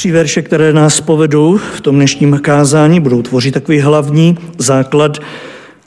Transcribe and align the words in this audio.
Tři 0.00 0.12
verše, 0.12 0.42
které 0.42 0.72
nás 0.72 1.00
povedou 1.00 1.58
v 1.76 1.80
tom 1.80 1.96
dnešním 1.96 2.38
kázání, 2.42 3.00
budou 3.00 3.22
tvořit 3.22 3.54
takový 3.54 3.80
hlavní 3.80 4.38
základ, 4.58 5.18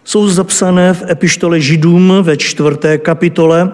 jsou 0.03 0.29
zapsané 0.29 0.93
v 0.93 1.03
epištole 1.09 1.61
Židům 1.61 2.13
ve 2.21 2.37
čtvrté 2.37 2.97
kapitole, 2.97 3.71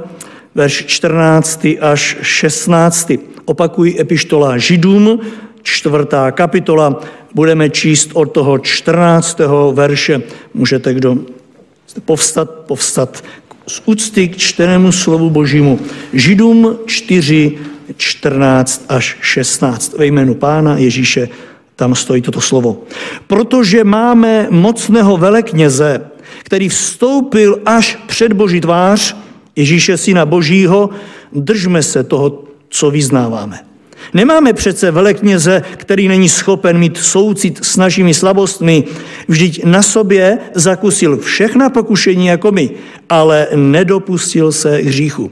verš 0.56 0.86
14 0.86 1.68
až 1.82 2.18
16. 2.22 3.12
Opakují 3.46 4.02
epištola 4.02 4.58
Židům, 4.58 5.20
čtvrtá 5.64 6.32
kapitola, 6.32 7.02
budeme 7.36 7.70
číst 7.70 8.10
od 8.14 8.26
toho 8.26 8.60
14. 8.60 9.40
verše. 9.74 10.22
Můžete 10.54 10.94
kdo 10.94 11.18
povstat, 12.06 12.50
povstat 12.50 13.24
z 13.68 13.82
úcty 13.86 14.28
k 14.28 14.38
čtenému 14.38 14.92
slovu 14.92 15.30
Božímu. 15.30 15.80
Židům 16.14 16.78
4, 16.86 17.52
14 17.98 18.86
až 18.90 19.18
16. 19.22 19.98
Ve 19.98 20.06
jménu 20.06 20.34
Pána 20.34 20.78
Ježíše 20.78 21.30
tam 21.76 21.96
stojí 21.96 22.22
toto 22.22 22.42
slovo. 22.42 22.84
Protože 23.28 23.84
máme 23.84 24.48
mocného 24.50 25.18
velekněze, 25.18 26.02
který 26.44 26.70
vstoupil 26.70 27.60
až 27.66 28.00
před 28.08 28.34
Boží 28.34 28.62
tvář, 28.62 29.16
Ježíše 29.56 29.98
Syna 29.98 30.26
Božího, 30.26 30.90
držme 31.34 31.84
se 31.84 32.04
toho, 32.04 32.44
co 32.70 32.92
vyznáváme. 32.92 33.60
Nemáme 34.14 34.54
přece 34.54 34.92
velekněze, 34.92 35.62
který 35.78 36.08
není 36.08 36.30
schopen 36.30 36.78
mít 36.78 36.98
soucit 36.98 37.66
s 37.66 37.78
našimi 37.78 38.14
slabostmi. 38.14 38.84
Vždyť 39.28 39.64
na 39.64 39.82
sobě 39.82 40.38
zakusil 40.56 41.18
všechna 41.18 41.70
pokušení 41.70 42.28
jako 42.28 42.52
my, 42.52 42.70
ale 43.10 43.48
nedopustil 43.56 44.52
se 44.52 44.78
hříchu. 44.78 45.32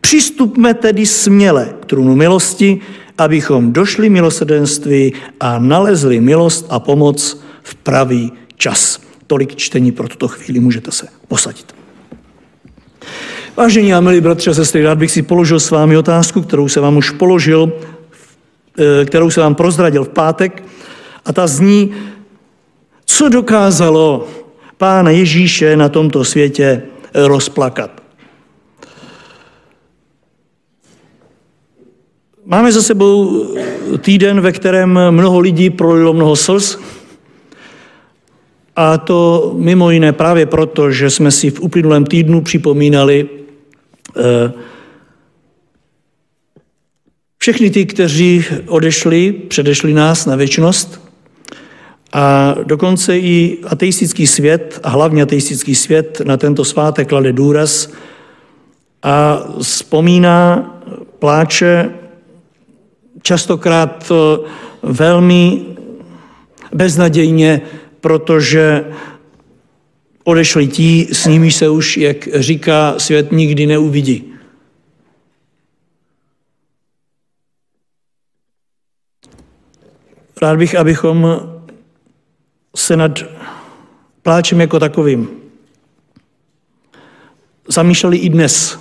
Přistupme 0.00 0.74
tedy 0.74 1.06
směle 1.06 1.74
k 1.80 1.84
trůnu 1.84 2.16
milosti, 2.16 2.80
abychom 3.18 3.72
došli 3.72 4.10
milosrdenství 4.10 5.12
a 5.40 5.58
nalezli 5.58 6.20
milost 6.20 6.66
a 6.68 6.80
pomoc 6.80 7.40
v 7.62 7.74
pravý 7.74 8.32
čas. 8.56 9.00
Tolik 9.26 9.56
čtení 9.56 9.92
pro 9.92 10.08
tuto 10.08 10.28
chvíli, 10.28 10.60
můžete 10.60 10.92
se 10.92 11.08
posadit. 11.28 11.74
Vážení 13.56 13.94
a 13.94 14.00
milí 14.00 14.20
bratři 14.20 14.50
a 14.50 14.54
sestry, 14.54 14.82
rád 14.82 14.98
bych 14.98 15.10
si 15.10 15.22
položil 15.22 15.60
s 15.60 15.70
vámi 15.70 15.96
otázku, 15.96 16.42
kterou 16.42 16.68
se 16.68 16.80
vám 16.80 16.96
už 16.96 17.10
položil, 17.10 17.72
eh, 18.78 19.04
kterou 19.04 19.30
se 19.30 19.40
vám 19.40 19.54
prozradil 19.54 20.04
v 20.04 20.08
pátek, 20.08 20.64
a 21.24 21.32
ta 21.32 21.46
zní, 21.46 21.94
co 23.06 23.28
dokázalo 23.28 24.28
Pána 24.76 25.10
Ježíše 25.10 25.76
na 25.76 25.88
tomto 25.88 26.24
světě 26.24 26.82
rozplakat. 27.14 27.99
Máme 32.50 32.72
za 32.72 32.82
sebou 32.82 33.46
týden, 33.98 34.40
ve 34.40 34.52
kterém 34.52 34.98
mnoho 35.10 35.40
lidí 35.40 35.70
prolilo 35.70 36.12
mnoho 36.12 36.36
slz, 36.36 36.78
a 38.76 38.98
to 38.98 39.52
mimo 39.56 39.90
jiné 39.90 40.12
právě 40.12 40.46
proto, 40.46 40.90
že 40.90 41.10
jsme 41.10 41.30
si 41.30 41.50
v 41.50 41.60
uplynulém 41.60 42.04
týdnu 42.04 42.40
připomínali 42.40 43.28
eh, 44.16 44.52
všechny 47.38 47.70
ty, 47.70 47.86
kteří 47.86 48.44
odešli, 48.66 49.32
předešli 49.32 49.94
nás 49.94 50.26
na 50.26 50.36
věčnost. 50.36 51.00
A 52.12 52.54
dokonce 52.62 53.18
i 53.18 53.58
ateistický 53.66 54.26
svět, 54.26 54.80
a 54.82 54.88
hlavně 54.88 55.22
ateistický 55.22 55.74
svět, 55.74 56.20
na 56.24 56.36
tento 56.36 56.64
svátek 56.64 57.08
klade 57.08 57.32
důraz 57.32 57.92
a 59.02 59.44
vzpomíná, 59.62 60.70
pláče 61.18 61.99
častokrát 63.22 64.12
velmi 64.82 65.66
beznadějně 66.72 67.62
protože 68.00 68.92
odešli 70.24 70.66
ti, 70.66 71.08
s 71.12 71.26
nimi 71.26 71.50
se 71.52 71.68
už, 71.68 71.96
jak 71.96 72.28
říká 72.34 72.98
svět, 72.98 73.32
nikdy 73.32 73.66
neuvidí. 73.66 74.34
Rád 80.42 80.58
bych, 80.58 80.74
abychom 80.74 81.40
se 82.76 82.96
nad 82.96 83.18
pláčem 84.22 84.60
jako 84.60 84.78
takovým 84.78 85.28
zamýšleli 87.68 88.16
i 88.16 88.28
dnes. 88.28 88.78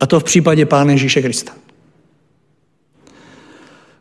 A 0.00 0.06
to 0.06 0.20
v 0.20 0.24
případě 0.24 0.66
Pána 0.66 0.92
Ježíše 0.92 1.22
Krista. 1.22 1.52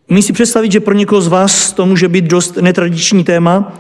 Umí 0.10 0.22
si 0.22 0.34
představit, 0.34 0.72
že 0.72 0.80
pro 0.80 0.94
někoho 0.94 1.22
z 1.22 1.28
vás 1.28 1.72
to 1.72 1.86
může 1.86 2.08
být 2.08 2.26
dost 2.26 2.58
netradiční 2.58 3.24
téma, 3.24 3.80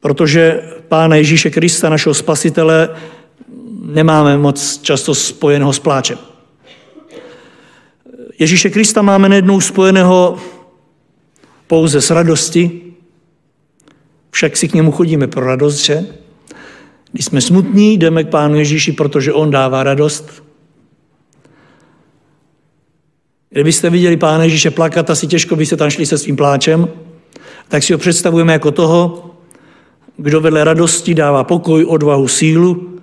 protože 0.00 0.62
Pána 0.88 1.16
Ježíše 1.16 1.50
Krista, 1.50 1.88
našeho 1.88 2.14
spasitele, 2.14 2.88
nemáme 3.82 4.38
moc 4.38 4.80
často 4.82 5.14
spojeného 5.14 5.72
s 5.72 5.78
pláčem. 5.78 6.18
Ježíše 8.38 8.70
Krista 8.70 9.02
máme 9.02 9.28
nejednou 9.28 9.60
spojeného 9.60 10.38
pouze 11.66 12.00
s 12.00 12.10
radosti, 12.10 12.80
však 14.30 14.56
si 14.56 14.68
k 14.68 14.74
němu 14.74 14.92
chodíme 14.92 15.26
pro 15.26 15.46
radost, 15.46 15.76
že? 15.76 16.06
Když 17.12 17.24
jsme 17.24 17.40
smutní, 17.40 17.98
jdeme 17.98 18.24
k 18.24 18.28
Pánu 18.28 18.58
Ježíši, 18.58 18.92
protože 18.92 19.32
On 19.32 19.50
dává 19.50 19.82
radost. 19.82 20.42
Kdybyste 23.50 23.90
viděli 23.90 24.16
Pána 24.16 24.44
Ježíše 24.44 24.70
plakat, 24.70 25.10
asi 25.10 25.26
těžko 25.26 25.56
byste 25.56 25.76
tam 25.76 25.90
šli 25.90 26.06
se 26.06 26.18
svým 26.18 26.36
pláčem, 26.36 26.88
tak 27.68 27.82
si 27.82 27.92
ho 27.92 27.98
představujeme 27.98 28.52
jako 28.52 28.70
toho, 28.70 29.30
kdo 30.16 30.40
vedle 30.40 30.64
radosti 30.64 31.14
dává 31.14 31.44
pokoj, 31.44 31.84
odvahu, 31.84 32.28
sílu. 32.28 32.98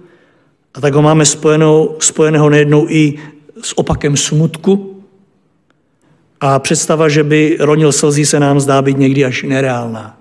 A 0.73 0.81
tak 0.81 0.93
ho 0.93 1.01
máme 1.01 1.25
spojenou, 1.25 1.95
spojeného 1.99 2.49
nejednou 2.49 2.85
i 2.89 3.19
s 3.61 3.77
opakem 3.77 4.17
smutku. 4.17 5.03
A 6.41 6.59
představa, 6.59 7.09
že 7.09 7.23
by 7.23 7.57
ronil 7.59 7.91
slzí, 7.91 8.25
se 8.25 8.39
nám 8.39 8.59
zdá 8.59 8.81
být 8.81 8.97
někdy 8.97 9.25
až 9.25 9.43
nereálná. 9.43 10.17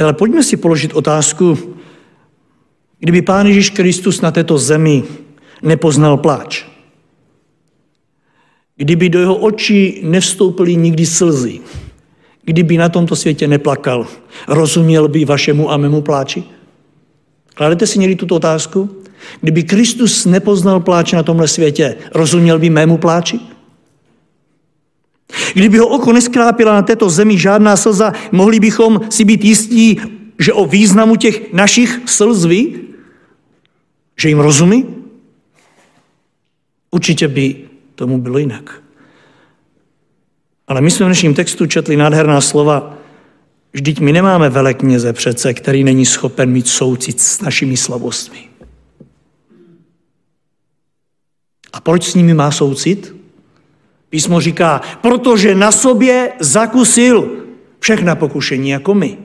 Ale 0.00 0.12
pojďme 0.12 0.42
si 0.42 0.56
položit 0.56 0.92
otázku, 0.92 1.58
kdyby 2.98 3.22
Pán 3.22 3.46
Ježíš 3.46 3.70
Kristus 3.70 4.20
na 4.20 4.30
této 4.30 4.58
zemi 4.58 5.02
nepoznal 5.62 6.16
pláč, 6.16 6.64
kdyby 8.76 9.08
do 9.08 9.20
jeho 9.20 9.36
očí 9.36 10.00
nevstoupily 10.02 10.76
nikdy 10.76 11.06
slzy, 11.06 11.60
kdyby 12.44 12.76
na 12.76 12.88
tomto 12.88 13.16
světě 13.16 13.48
neplakal, 13.48 14.06
rozuměl 14.48 15.08
by 15.08 15.24
vašemu 15.24 15.70
a 15.70 15.76
mému 15.76 16.02
pláči? 16.02 16.44
Kladete 17.54 17.86
si 17.86 17.98
někdy 17.98 18.16
tuto 18.16 18.34
otázku? 18.34 18.90
Kdyby 19.40 19.62
Kristus 19.62 20.26
nepoznal 20.26 20.80
pláč 20.80 21.12
na 21.12 21.22
tomhle 21.22 21.48
světě, 21.48 21.96
rozuměl 22.14 22.58
by 22.58 22.70
mému 22.70 22.98
pláči? 22.98 23.40
Kdyby 25.54 25.78
ho 25.78 25.86
oko 25.88 26.12
neskrápila 26.12 26.72
na 26.72 26.82
této 26.82 27.10
zemi 27.10 27.38
žádná 27.38 27.76
slza, 27.76 28.12
mohli 28.32 28.60
bychom 28.60 29.00
si 29.08 29.24
být 29.24 29.44
jistí, 29.44 30.00
že 30.38 30.52
o 30.52 30.66
významu 30.66 31.16
těch 31.16 31.52
našich 31.52 32.00
slz 32.06 32.44
ví? 32.44 32.80
Že 34.16 34.28
jim 34.28 34.38
rozumí? 34.38 34.86
Určitě 36.90 37.28
by 37.28 37.71
tomu 38.02 38.18
bylo 38.18 38.38
jinak. 38.38 38.82
Ale 40.66 40.80
my 40.80 40.90
jsme 40.90 41.06
v 41.06 41.08
dnešním 41.08 41.34
textu 41.34 41.66
četli 41.66 41.96
nádherná 41.96 42.40
slova, 42.40 42.98
vždyť 43.72 44.00
my 44.00 44.12
nemáme 44.12 44.50
velekněze 44.50 45.12
přece, 45.12 45.54
který 45.54 45.84
není 45.84 46.06
schopen 46.06 46.50
mít 46.50 46.68
soucit 46.68 47.20
s 47.20 47.40
našimi 47.40 47.76
slabostmi. 47.76 48.38
A 51.72 51.80
proč 51.80 52.04
s 52.10 52.14
nimi 52.14 52.34
má 52.34 52.50
soucit? 52.50 53.14
Písmo 54.10 54.40
říká, 54.40 54.80
protože 55.00 55.54
na 55.54 55.72
sobě 55.72 56.32
zakusil 56.40 57.46
všechna 57.78 58.14
pokušení 58.14 58.70
jako 58.70 58.94
my. 58.94 59.18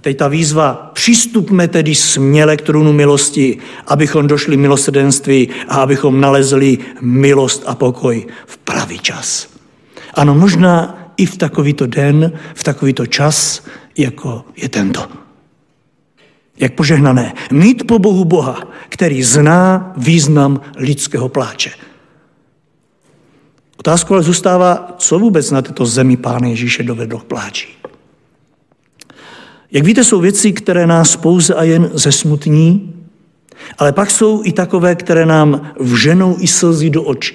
A 0.00 0.02
teď 0.02 0.16
ta 0.16 0.28
výzva, 0.28 0.90
přistupme 0.94 1.68
tedy 1.68 1.94
směle 1.94 2.56
k 2.56 2.62
trůnu 2.62 2.92
milosti, 2.92 3.58
abychom 3.86 4.26
došli 4.26 4.56
milosrdenství 4.56 5.48
a 5.68 5.76
abychom 5.76 6.20
nalezli 6.20 6.78
milost 7.00 7.62
a 7.66 7.74
pokoj 7.74 8.26
v 8.46 8.58
pravý 8.58 8.98
čas. 8.98 9.48
Ano, 10.14 10.34
možná 10.34 10.98
i 11.16 11.26
v 11.26 11.36
takovýto 11.36 11.86
den, 11.86 12.32
v 12.54 12.64
takovýto 12.64 13.06
čas, 13.06 13.64
jako 13.98 14.44
je 14.56 14.68
tento. 14.68 15.08
Jak 16.58 16.74
požehnané. 16.74 17.34
Mít 17.52 17.86
po 17.86 17.98
Bohu 17.98 18.24
Boha, 18.24 18.72
který 18.88 19.22
zná 19.22 19.92
význam 19.96 20.60
lidského 20.76 21.28
pláče. 21.28 21.70
Otázka 23.76 24.14
ale 24.14 24.22
zůstává, 24.22 24.94
co 24.98 25.18
vůbec 25.18 25.50
na 25.50 25.62
této 25.62 25.86
zemi 25.86 26.16
Pána 26.16 26.48
Ježíše 26.48 26.82
dovedlo 26.82 27.18
k 27.18 27.24
pláči. 27.24 27.79
Jak 29.72 29.84
víte, 29.84 30.04
jsou 30.04 30.20
věci, 30.20 30.52
které 30.52 30.86
nás 30.86 31.16
pouze 31.16 31.54
a 31.54 31.62
jen 31.62 31.90
zesmutní, 31.94 32.94
ale 33.78 33.92
pak 33.92 34.10
jsou 34.10 34.42
i 34.44 34.52
takové, 34.52 34.94
které 34.94 35.26
nám 35.26 35.72
vženou 35.80 36.36
i 36.40 36.46
slzy 36.46 36.90
do 36.90 37.02
očí. 37.02 37.34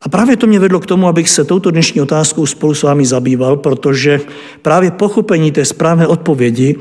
A 0.00 0.08
právě 0.08 0.36
to 0.36 0.46
mě 0.46 0.58
vedlo 0.58 0.80
k 0.80 0.86
tomu, 0.86 1.08
abych 1.08 1.30
se 1.30 1.44
touto 1.44 1.70
dnešní 1.70 2.00
otázkou 2.00 2.46
spolu 2.46 2.74
s 2.74 2.82
vámi 2.82 3.06
zabýval, 3.06 3.56
protože 3.56 4.20
právě 4.62 4.90
pochopení 4.90 5.52
té 5.52 5.64
správné 5.64 6.06
odpovědi 6.06 6.76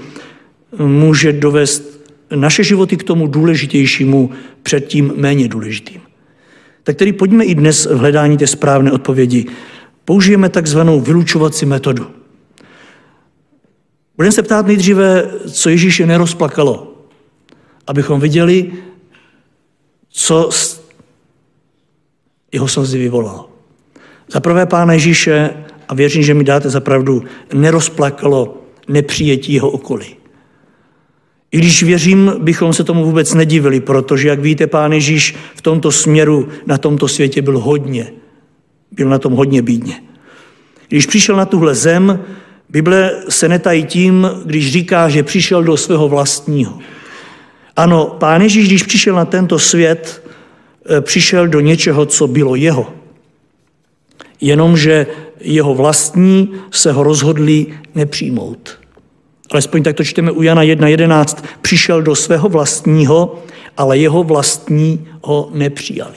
může 0.79 1.33
dovést 1.33 1.95
naše 2.35 2.63
životy 2.63 2.97
k 2.97 3.03
tomu 3.03 3.27
důležitějšímu 3.27 4.29
před 4.63 4.87
tím 4.87 5.13
méně 5.15 5.47
důležitým. 5.47 6.01
Tak 6.83 6.95
tedy 6.95 7.13
pojďme 7.13 7.45
i 7.45 7.55
dnes 7.55 7.85
v 7.85 7.97
hledání 7.97 8.37
té 8.37 8.47
správné 8.47 8.91
odpovědi. 8.91 9.45
Použijeme 10.05 10.49
takzvanou 10.49 11.01
vylučovací 11.01 11.65
metodu. 11.65 12.07
Budeme 14.17 14.31
se 14.31 14.43
ptát 14.43 14.67
nejdříve, 14.67 15.31
co 15.51 15.69
Ježíše 15.69 16.05
nerozplakalo, 16.05 16.93
abychom 17.87 18.19
viděli, 18.19 18.71
co 20.09 20.49
jeho 22.51 22.67
slzy 22.67 22.97
vyvolalo. 22.97 23.49
Za 24.27 24.39
prvé 24.39 24.65
Pána 24.65 24.93
Ježíše, 24.93 25.53
a 25.87 25.93
věřím, 25.93 26.23
že 26.23 26.33
mi 26.33 26.43
dáte 26.43 26.69
za 26.69 26.79
pravdu, 26.79 27.23
nerozplakalo 27.53 28.61
nepřijetí 28.87 29.53
jeho 29.53 29.69
okolí. 29.69 30.15
I 31.51 31.57
když 31.57 31.83
věřím, 31.83 32.33
bychom 32.39 32.73
se 32.73 32.83
tomu 32.83 33.05
vůbec 33.05 33.33
nedivili, 33.33 33.79
protože, 33.79 34.27
jak 34.27 34.39
víte, 34.39 34.67
Pán 34.67 34.93
Ježíš 34.93 35.35
v 35.55 35.61
tomto 35.61 35.91
směru 35.91 36.47
na 36.65 36.77
tomto 36.77 37.07
světě 37.07 37.41
byl 37.41 37.59
hodně. 37.59 38.11
Byl 38.91 39.09
na 39.09 39.19
tom 39.19 39.33
hodně 39.33 39.61
bídně. 39.61 40.01
Když 40.87 41.05
přišel 41.05 41.35
na 41.35 41.45
tuhle 41.45 41.75
zem, 41.75 42.19
Bible 42.69 43.11
se 43.29 43.49
netají 43.49 43.85
tím, 43.85 44.29
když 44.45 44.71
říká, 44.71 45.09
že 45.09 45.23
přišel 45.23 45.63
do 45.63 45.77
svého 45.77 46.09
vlastního. 46.09 46.79
Ano, 47.75 48.15
Pán 48.19 48.41
Ježíš, 48.41 48.67
když 48.67 48.83
přišel 48.83 49.15
na 49.15 49.25
tento 49.25 49.59
svět, 49.59 50.23
eh, 50.89 51.01
přišel 51.01 51.47
do 51.47 51.59
něčeho, 51.59 52.05
co 52.05 52.27
bylo 52.27 52.55
jeho. 52.55 52.93
Jenomže 54.41 55.07
jeho 55.39 55.75
vlastní 55.75 56.53
se 56.71 56.91
ho 56.91 57.03
rozhodli 57.03 57.67
nepřijmout. 57.95 58.79
Alespoň 59.51 59.83
tak 59.83 59.95
to 59.95 60.03
čteme 60.03 60.31
u 60.31 60.41
Jana 60.41 60.63
1.11. 60.63 61.43
Přišel 61.61 62.01
do 62.01 62.15
svého 62.15 62.49
vlastního, 62.49 63.43
ale 63.77 63.97
jeho 63.97 64.23
vlastní 64.23 65.07
ho 65.21 65.49
nepřijali. 65.53 66.15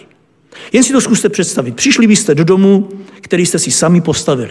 Jen 0.72 0.84
si 0.84 0.92
to 0.92 1.00
zkuste 1.00 1.28
představit. 1.28 1.76
Přišli 1.76 2.06
byste 2.06 2.34
do 2.34 2.44
domu, 2.44 2.88
který 3.20 3.46
jste 3.46 3.58
si 3.58 3.70
sami 3.70 4.00
postavili. 4.00 4.50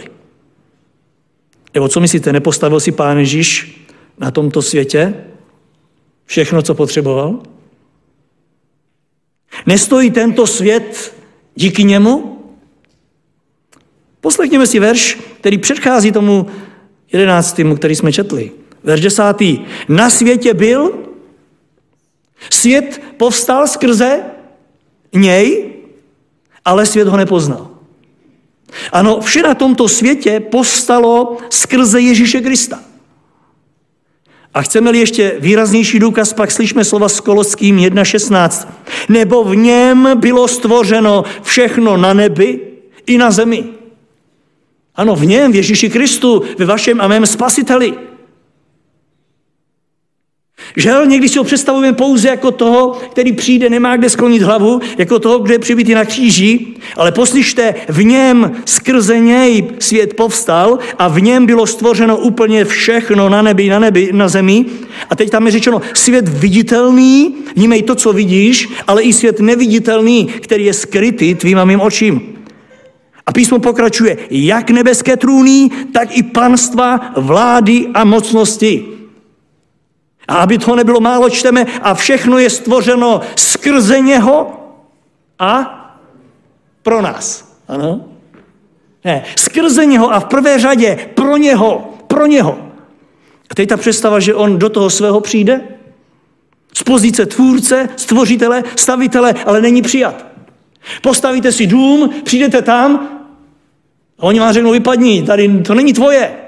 Nebo 1.78 1.88
co 1.88 2.00
myslíte, 2.00 2.32
nepostavil 2.32 2.80
si 2.80 2.92
Pán 2.92 3.18
Ježíš 3.18 3.78
na 4.18 4.30
tomto 4.30 4.62
světě 4.62 5.14
všechno, 6.24 6.62
co 6.62 6.74
potřeboval? 6.74 7.42
Nestojí 9.66 10.10
tento 10.10 10.46
svět 10.46 11.14
díky 11.54 11.84
němu? 11.84 12.42
Poslechněme 14.20 14.66
si 14.66 14.78
verš, 14.78 15.18
který 15.40 15.58
předchází 15.58 16.12
tomu 16.12 16.46
jedenáctému, 17.12 17.76
který 17.76 17.94
jsme 17.94 18.12
četli. 18.12 18.52
Verš 18.82 19.00
desátý. 19.00 19.58
Na 19.88 20.10
světě 20.10 20.54
byl, 20.54 20.98
svět 22.50 23.02
povstal 23.16 23.68
skrze 23.68 24.20
něj, 25.14 25.74
ale 26.64 26.86
svět 26.86 27.08
ho 27.08 27.16
nepoznal. 27.16 27.67
Ano, 28.92 29.20
vše 29.20 29.42
na 29.42 29.54
tomto 29.54 29.88
světě 29.88 30.40
povstalo 30.40 31.36
skrze 31.50 32.00
Ježíše 32.00 32.40
Krista. 32.40 32.80
A 34.54 34.62
chceme-li 34.62 34.98
ještě 34.98 35.36
výraznější 35.38 35.98
důkaz, 35.98 36.32
pak 36.32 36.50
slyšme 36.50 36.84
slova 36.84 37.08
s 37.08 37.20
Koloským 37.20 37.76
1.16. 37.76 38.68
Nebo 39.08 39.44
v 39.44 39.56
něm 39.56 40.08
bylo 40.14 40.48
stvořeno 40.48 41.24
všechno 41.42 41.96
na 41.96 42.14
nebi 42.14 42.60
i 43.06 43.18
na 43.18 43.30
zemi. 43.30 43.64
Ano, 44.94 45.16
v 45.16 45.26
něm, 45.26 45.52
v 45.52 45.54
Ježíši 45.54 45.90
Kristu, 45.90 46.42
ve 46.58 46.64
vašem 46.64 47.00
a 47.00 47.08
mém 47.08 47.26
spasiteli. 47.26 47.94
Žel, 50.76 51.06
někdy 51.06 51.28
si 51.28 51.38
ho 51.38 51.44
představujeme 51.44 51.96
pouze 51.96 52.28
jako 52.28 52.50
toho, 52.50 52.90
který 53.10 53.32
přijde, 53.32 53.70
nemá 53.70 53.96
kde 53.96 54.10
sklonit 54.10 54.42
hlavu, 54.42 54.80
jako 54.98 55.18
toho, 55.18 55.38
kdo 55.38 55.52
je 55.52 55.58
přibitý 55.58 55.94
na 55.94 56.04
kříži, 56.04 56.66
ale 56.96 57.12
poslyšte, 57.12 57.74
v 57.88 58.04
něm, 58.04 58.52
skrze 58.64 59.18
něj 59.18 59.64
svět 59.78 60.14
povstal 60.14 60.78
a 60.98 61.08
v 61.08 61.20
něm 61.22 61.46
bylo 61.46 61.66
stvořeno 61.66 62.16
úplně 62.16 62.64
všechno 62.64 63.28
na 63.28 63.42
nebi, 63.42 63.68
na 63.68 63.78
nebi, 63.78 64.10
na 64.12 64.28
zemi. 64.28 64.64
A 65.10 65.16
teď 65.16 65.30
tam 65.30 65.46
je 65.46 65.52
řečeno, 65.52 65.82
svět 65.94 66.28
viditelný, 66.28 67.34
vnímej 67.56 67.82
to, 67.82 67.94
co 67.94 68.12
vidíš, 68.12 68.68
ale 68.86 69.02
i 69.02 69.12
svět 69.12 69.40
neviditelný, 69.40 70.26
který 70.26 70.64
je 70.64 70.74
skrytý 70.74 71.34
tvým 71.34 71.58
a 71.58 71.64
mým 71.64 71.80
očím. 71.80 72.20
A 73.26 73.32
písmo 73.32 73.58
pokračuje, 73.58 74.16
jak 74.30 74.70
nebeské 74.70 75.16
trůny, 75.16 75.70
tak 75.92 76.16
i 76.16 76.22
panstva, 76.22 77.00
vlády 77.16 77.86
a 77.94 78.04
mocnosti. 78.04 78.97
A 80.28 80.34
aby 80.34 80.58
toho 80.58 80.76
nebylo 80.76 81.00
málo, 81.00 81.30
čteme, 81.30 81.66
a 81.82 81.94
všechno 81.94 82.38
je 82.38 82.50
stvořeno 82.50 83.20
skrze 83.36 84.00
něho 84.00 84.60
a 85.38 85.74
pro 86.82 87.02
nás. 87.02 87.56
Ano? 87.68 88.04
Ne, 89.04 89.24
skrze 89.36 89.86
něho 89.86 90.12
a 90.12 90.20
v 90.20 90.24
prvé 90.24 90.58
řadě 90.58 91.08
pro 91.14 91.36
něho, 91.36 91.94
pro 92.06 92.26
něho. 92.26 92.58
A 93.50 93.54
teď 93.54 93.68
ta 93.68 93.76
představa, 93.76 94.20
že 94.20 94.34
on 94.34 94.58
do 94.58 94.68
toho 94.68 94.90
svého 94.90 95.20
přijde, 95.20 95.60
z 96.74 96.82
pozice 96.82 97.26
tvůrce, 97.26 97.88
stvořitele, 97.96 98.64
stavitele, 98.76 99.34
ale 99.46 99.60
není 99.60 99.82
přijat. 99.82 100.26
Postavíte 101.02 101.52
si 101.52 101.66
dům, 101.66 102.10
přijdete 102.24 102.62
tam 102.62 103.08
a 104.18 104.22
oni 104.22 104.40
vám 104.40 104.52
řeknou, 104.52 104.70
vypadni, 104.70 105.22
tady 105.22 105.62
to 105.62 105.74
není 105.74 105.92
tvoje. 105.92 106.47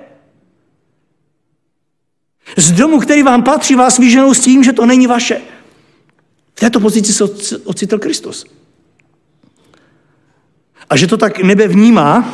Z 2.56 2.72
domu, 2.72 2.98
který 2.98 3.22
vám 3.22 3.42
patří, 3.42 3.74
vás 3.74 3.98
vyženou 3.98 4.34
s 4.34 4.40
tím, 4.40 4.64
že 4.64 4.72
to 4.72 4.86
není 4.86 5.06
vaše. 5.06 5.40
V 6.54 6.60
této 6.60 6.80
pozici 6.80 7.12
se 7.12 7.24
ocitl 7.64 7.98
Kristus. 7.98 8.46
A 10.90 10.96
že 10.96 11.06
to 11.06 11.16
tak 11.16 11.42
nebe 11.42 11.68
vnímá, 11.68 12.24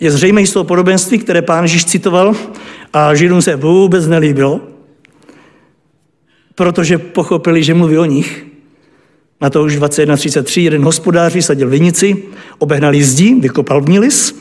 je 0.00 0.10
zřejmé 0.10 0.46
z 0.46 0.52
toho 0.52 0.64
podobenství, 0.64 1.18
které 1.18 1.42
pán 1.42 1.64
Ježíš 1.64 1.84
citoval 1.84 2.36
a 2.92 3.14
Židům 3.14 3.42
se 3.42 3.56
vůbec 3.56 4.06
nelíbilo, 4.06 4.60
protože 6.54 6.98
pochopili, 6.98 7.62
že 7.62 7.74
mluví 7.74 7.98
o 7.98 8.04
nich. 8.04 8.46
Na 9.40 9.50
to 9.50 9.62
už 9.62 9.78
21.33 9.78 10.60
jeden 10.60 10.84
hospodář 10.84 11.34
vysadil 11.34 11.68
vinici, 11.68 12.22
obehnal 12.58 12.92
zdi, 13.00 13.34
vykopal 13.34 13.80
v 13.80 13.88
ní 13.88 13.98
lis 13.98 14.39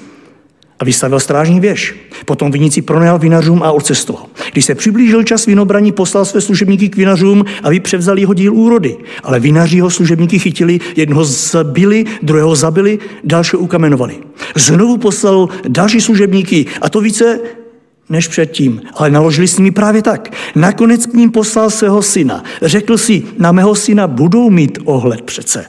a 0.79 0.85
vystavil 0.85 1.19
strážní 1.19 1.59
věž. 1.59 1.95
Potom 2.25 2.51
vinici 2.51 2.81
pronajal 2.81 3.19
vinařům 3.19 3.63
a 3.63 3.71
odcestoval. 3.71 4.25
Když 4.51 4.65
se 4.65 4.75
přiblížil 4.75 5.23
čas 5.23 5.45
vinobraní, 5.45 5.91
poslal 5.91 6.25
své 6.25 6.41
služebníky 6.41 6.89
k 6.89 6.95
vinařům, 6.95 7.45
aby 7.63 7.79
převzali 7.79 8.21
jeho 8.21 8.33
díl 8.33 8.53
úrody. 8.53 8.97
Ale 9.23 9.39
vinaři 9.39 9.75
jeho 9.75 9.89
služebníky 9.89 10.39
chytili, 10.39 10.79
jednoho 10.95 11.25
zabili, 11.25 12.05
druhého 12.21 12.55
zabili, 12.55 12.99
dalšího 13.23 13.59
ukamenovali. 13.59 14.15
Znovu 14.55 14.97
poslal 14.97 15.49
další 15.67 16.01
služebníky 16.01 16.65
a 16.81 16.89
to 16.89 17.01
více 17.01 17.39
než 18.09 18.27
předtím, 18.27 18.81
ale 18.93 19.09
naložili 19.09 19.47
s 19.47 19.57
nimi 19.57 19.71
právě 19.71 20.01
tak. 20.01 20.33
Nakonec 20.55 21.05
k 21.05 21.13
ním 21.13 21.31
poslal 21.31 21.69
svého 21.69 22.01
syna. 22.01 22.43
Řekl 22.61 22.97
si, 22.97 23.23
na 23.37 23.51
mého 23.51 23.75
syna 23.75 24.07
budou 24.07 24.49
mít 24.49 24.79
ohled 24.85 25.21
přece. 25.21 25.65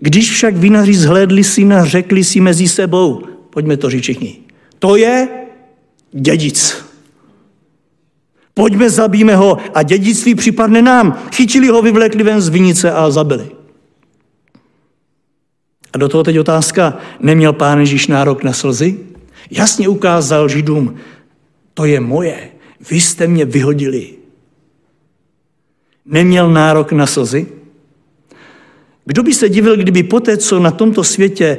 Když 0.00 0.30
však 0.30 0.56
vinaři 0.56 0.94
zhlédli 0.94 1.44
syna, 1.44 1.84
řekli 1.84 2.24
si 2.24 2.40
mezi 2.40 2.68
sebou, 2.68 3.22
Pojďme 3.50 3.76
to 3.76 3.90
říct 3.90 4.02
všichni. 4.02 4.38
To 4.78 4.96
je 4.96 5.28
dědic. 6.12 6.84
Pojďme, 8.54 8.90
zabijme 8.90 9.36
ho 9.36 9.58
a 9.74 9.82
dědictví 9.82 10.34
připadne 10.34 10.82
nám. 10.82 11.22
Chytili 11.34 11.68
ho, 11.68 11.82
vyvlekli 11.82 12.22
ven 12.22 12.40
z 12.40 12.48
vinice 12.48 12.92
a 12.92 13.10
zabili. 13.10 13.50
A 15.92 15.98
do 15.98 16.08
toho 16.08 16.24
teď 16.24 16.38
otázka, 16.38 16.98
neměl 17.20 17.52
pán 17.52 17.80
Ježíš 17.80 18.06
nárok 18.06 18.42
na 18.42 18.52
slzy? 18.52 18.98
Jasně 19.50 19.88
ukázal 19.88 20.48
Židům, 20.48 20.96
to 21.74 21.84
je 21.84 22.00
moje, 22.00 22.50
vy 22.90 23.00
jste 23.00 23.26
mě 23.26 23.44
vyhodili. 23.44 24.14
Neměl 26.06 26.50
nárok 26.50 26.92
na 26.92 27.06
slzy? 27.06 27.46
Kdo 29.04 29.22
by 29.22 29.34
se 29.34 29.48
divil, 29.48 29.76
kdyby 29.76 30.02
poté, 30.02 30.36
co 30.36 30.58
na 30.58 30.70
tomto 30.70 31.04
světě 31.04 31.58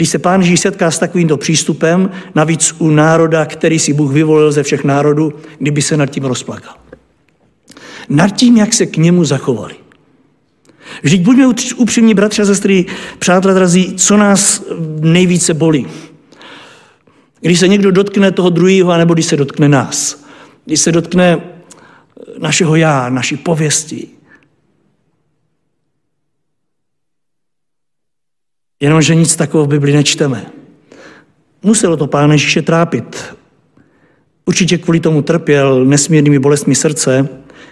když 0.00 0.08
se 0.08 0.18
pán 0.18 0.40
Ježíš 0.40 0.60
setká 0.60 0.90
s 0.90 0.98
takovýmto 0.98 1.36
přístupem, 1.36 2.10
navíc 2.34 2.74
u 2.78 2.90
národa, 2.90 3.44
který 3.44 3.78
si 3.78 3.92
Bůh 3.92 4.12
vyvolil 4.12 4.52
ze 4.52 4.62
všech 4.62 4.84
národů, 4.84 5.32
kdyby 5.58 5.82
se 5.82 5.96
nad 5.96 6.06
tím 6.06 6.24
rozplakal. 6.24 6.74
Nad 8.08 8.28
tím, 8.28 8.56
jak 8.56 8.72
se 8.72 8.86
k 8.86 8.96
němu 8.96 9.24
zachovali. 9.24 9.74
Vždyť 11.02 11.22
buďme 11.22 11.46
upřímní, 11.76 12.14
bratři 12.14 12.42
a 12.42 12.44
sestry, 12.44 12.86
přátelé 13.18 13.54
drazí, 13.54 13.94
co 13.96 14.16
nás 14.16 14.62
nejvíce 15.00 15.54
bolí. 15.54 15.86
Když 17.40 17.60
se 17.60 17.68
někdo 17.68 17.90
dotkne 17.90 18.32
toho 18.32 18.50
druhého, 18.50 18.90
anebo 18.90 19.14
když 19.14 19.26
se 19.26 19.36
dotkne 19.36 19.68
nás. 19.68 20.24
Když 20.64 20.80
se 20.80 20.92
dotkne 20.92 21.40
našeho 22.38 22.76
já, 22.76 23.08
naší 23.08 23.36
pověsti, 23.36 24.08
Jenomže 28.80 29.14
nic 29.14 29.36
takového 29.36 29.66
v 29.66 29.68
Bibli 29.68 29.92
nečteme. 29.92 30.46
Muselo 31.62 31.96
to 31.96 32.06
Pána 32.06 32.32
Ježíše 32.32 32.62
trápit. 32.62 33.36
Určitě 34.44 34.78
kvůli 34.78 35.00
tomu 35.00 35.22
trpěl 35.22 35.84
nesmírnými 35.84 36.38
bolestmi 36.38 36.74
srdce, 36.74 37.28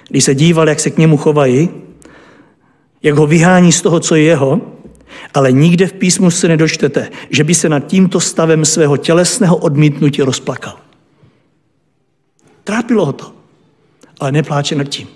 když 0.09 0.25
se 0.25 0.35
díval, 0.35 0.69
jak 0.69 0.81
se 0.81 0.91
k 0.91 0.99
němu 0.99 1.17
chovají, 1.17 1.71
jak 3.03 3.15
ho 3.15 3.27
vyhání 3.27 3.73
z 3.73 3.83
toho, 3.83 4.01
co 4.01 4.15
je 4.15 4.23
jeho, 4.23 4.61
ale 5.35 5.53
nikde 5.53 5.87
v 5.87 5.93
písmu 5.93 6.31
se 6.31 6.49
nedočtete, 6.49 7.11
že 7.31 7.45
by 7.45 7.55
se 7.55 7.69
nad 7.69 7.87
tímto 7.87 8.21
stavem 8.21 8.65
svého 8.65 8.97
tělesného 8.97 9.57
odmítnutí 9.57 10.23
rozplakal. 10.23 10.79
Trápilo 12.65 13.07
ho 13.07 13.13
to, 13.13 13.33
ale 14.21 14.33
nepláče 14.33 14.75
nad 14.75 14.85
tím. 14.85 15.09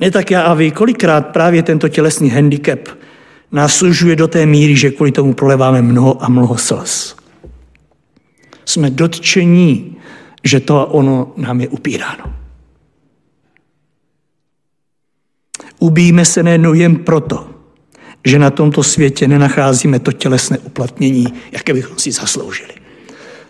Ne 0.00 0.10
tak 0.10 0.30
já 0.30 0.42
a 0.42 0.54
vy, 0.54 0.70
kolikrát 0.70 1.26
právě 1.26 1.62
tento 1.62 1.88
tělesný 1.88 2.30
handicap 2.30 2.88
nás 3.52 3.76
služuje 3.76 4.16
do 4.16 4.28
té 4.28 4.46
míry, 4.46 4.76
že 4.76 4.90
kvůli 4.90 5.12
tomu 5.12 5.34
proleváme 5.34 5.82
mnoho 5.82 6.24
a 6.24 6.28
mnoho 6.28 6.58
slz. 6.58 7.16
Jsme 8.64 8.90
dotčení, 8.90 9.96
že 10.44 10.60
to 10.60 10.80
a 10.80 10.90
ono 10.90 11.32
nám 11.36 11.60
je 11.60 11.68
upíráno. 11.68 12.34
Ubíjíme 15.78 16.24
se 16.24 16.42
nejen 16.42 16.74
jen 16.74 16.96
proto, 16.96 17.50
že 18.24 18.38
na 18.38 18.50
tomto 18.50 18.82
světě 18.82 19.28
nenacházíme 19.28 19.98
to 19.98 20.12
tělesné 20.12 20.58
uplatnění, 20.58 21.26
jaké 21.52 21.74
bychom 21.74 21.98
si 21.98 22.12
zasloužili. 22.12 22.72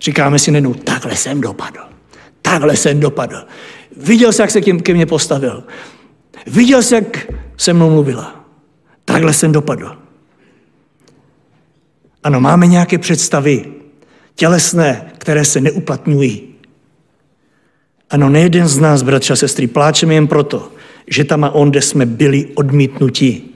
Říkáme 0.00 0.38
si 0.38 0.50
nejenom, 0.50 0.74
takhle 0.74 1.16
jsem 1.16 1.40
dopadl, 1.40 1.80
takhle 2.42 2.76
jsem 2.76 3.00
dopadl. 3.00 3.44
Viděl 3.96 4.32
jsi, 4.32 4.42
jak 4.42 4.50
se 4.50 4.60
ke 4.60 4.94
mně 4.94 5.06
postavil. 5.06 5.64
Viděl 6.46 6.82
jsi, 6.82 6.94
jak 6.94 7.32
se 7.56 7.72
mnou 7.72 7.90
mluvila. 7.90 8.41
Takhle 9.12 9.32
jsem 9.32 9.52
dopadl. 9.52 9.98
Ano, 12.22 12.40
máme 12.40 12.66
nějaké 12.66 12.98
představy 12.98 13.64
tělesné, 14.34 15.12
které 15.18 15.44
se 15.44 15.60
neuplatňují. 15.60 16.42
Ano, 18.10 18.28
nejeden 18.28 18.68
z 18.68 18.78
nás, 18.78 19.02
bratři 19.02 19.32
a 19.32 19.36
sestry, 19.36 19.66
pláčeme 19.66 20.14
jen 20.14 20.26
proto, 20.26 20.72
že 21.06 21.24
tam 21.24 21.44
a 21.44 21.50
onde 21.50 21.82
jsme 21.82 22.06
byli 22.06 22.46
odmítnutí. 22.54 23.54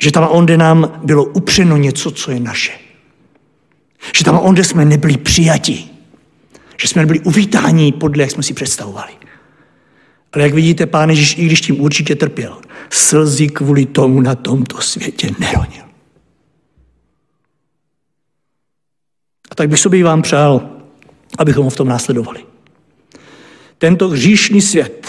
Že 0.00 0.12
tam 0.12 0.24
a 0.24 0.28
onde 0.28 0.56
nám 0.56 1.00
bylo 1.04 1.24
upřeno 1.24 1.76
něco, 1.76 2.10
co 2.10 2.30
je 2.30 2.40
naše. 2.40 2.72
Že 4.16 4.24
tam 4.24 4.34
a 4.34 4.40
onde 4.40 4.64
jsme 4.64 4.84
nebyli 4.84 5.16
přijati. 5.16 5.84
Že 6.80 6.88
jsme 6.88 7.02
nebyli 7.02 7.20
uvítáni 7.20 7.92
podle, 7.92 8.22
jak 8.22 8.30
jsme 8.30 8.42
si 8.42 8.54
představovali. 8.54 9.21
Ale 10.32 10.44
jak 10.44 10.54
vidíte, 10.54 10.86
pán 10.86 11.10
Ježíš, 11.10 11.38
i 11.38 11.46
když 11.46 11.60
tím 11.60 11.80
určitě 11.80 12.14
trpěl, 12.14 12.58
slzy 12.90 13.48
kvůli 13.48 13.86
tomu 13.86 14.20
na 14.20 14.34
tomto 14.34 14.80
světě 14.80 15.30
neronil. 15.38 15.84
A 19.50 19.54
tak 19.54 19.68
bych 19.68 19.80
sobě 19.80 20.04
vám 20.04 20.22
přál, 20.22 20.70
abychom 21.38 21.64
ho 21.64 21.70
v 21.70 21.76
tom 21.76 21.88
následovali. 21.88 22.44
Tento 23.78 24.08
hříšný 24.08 24.60
svět 24.62 25.06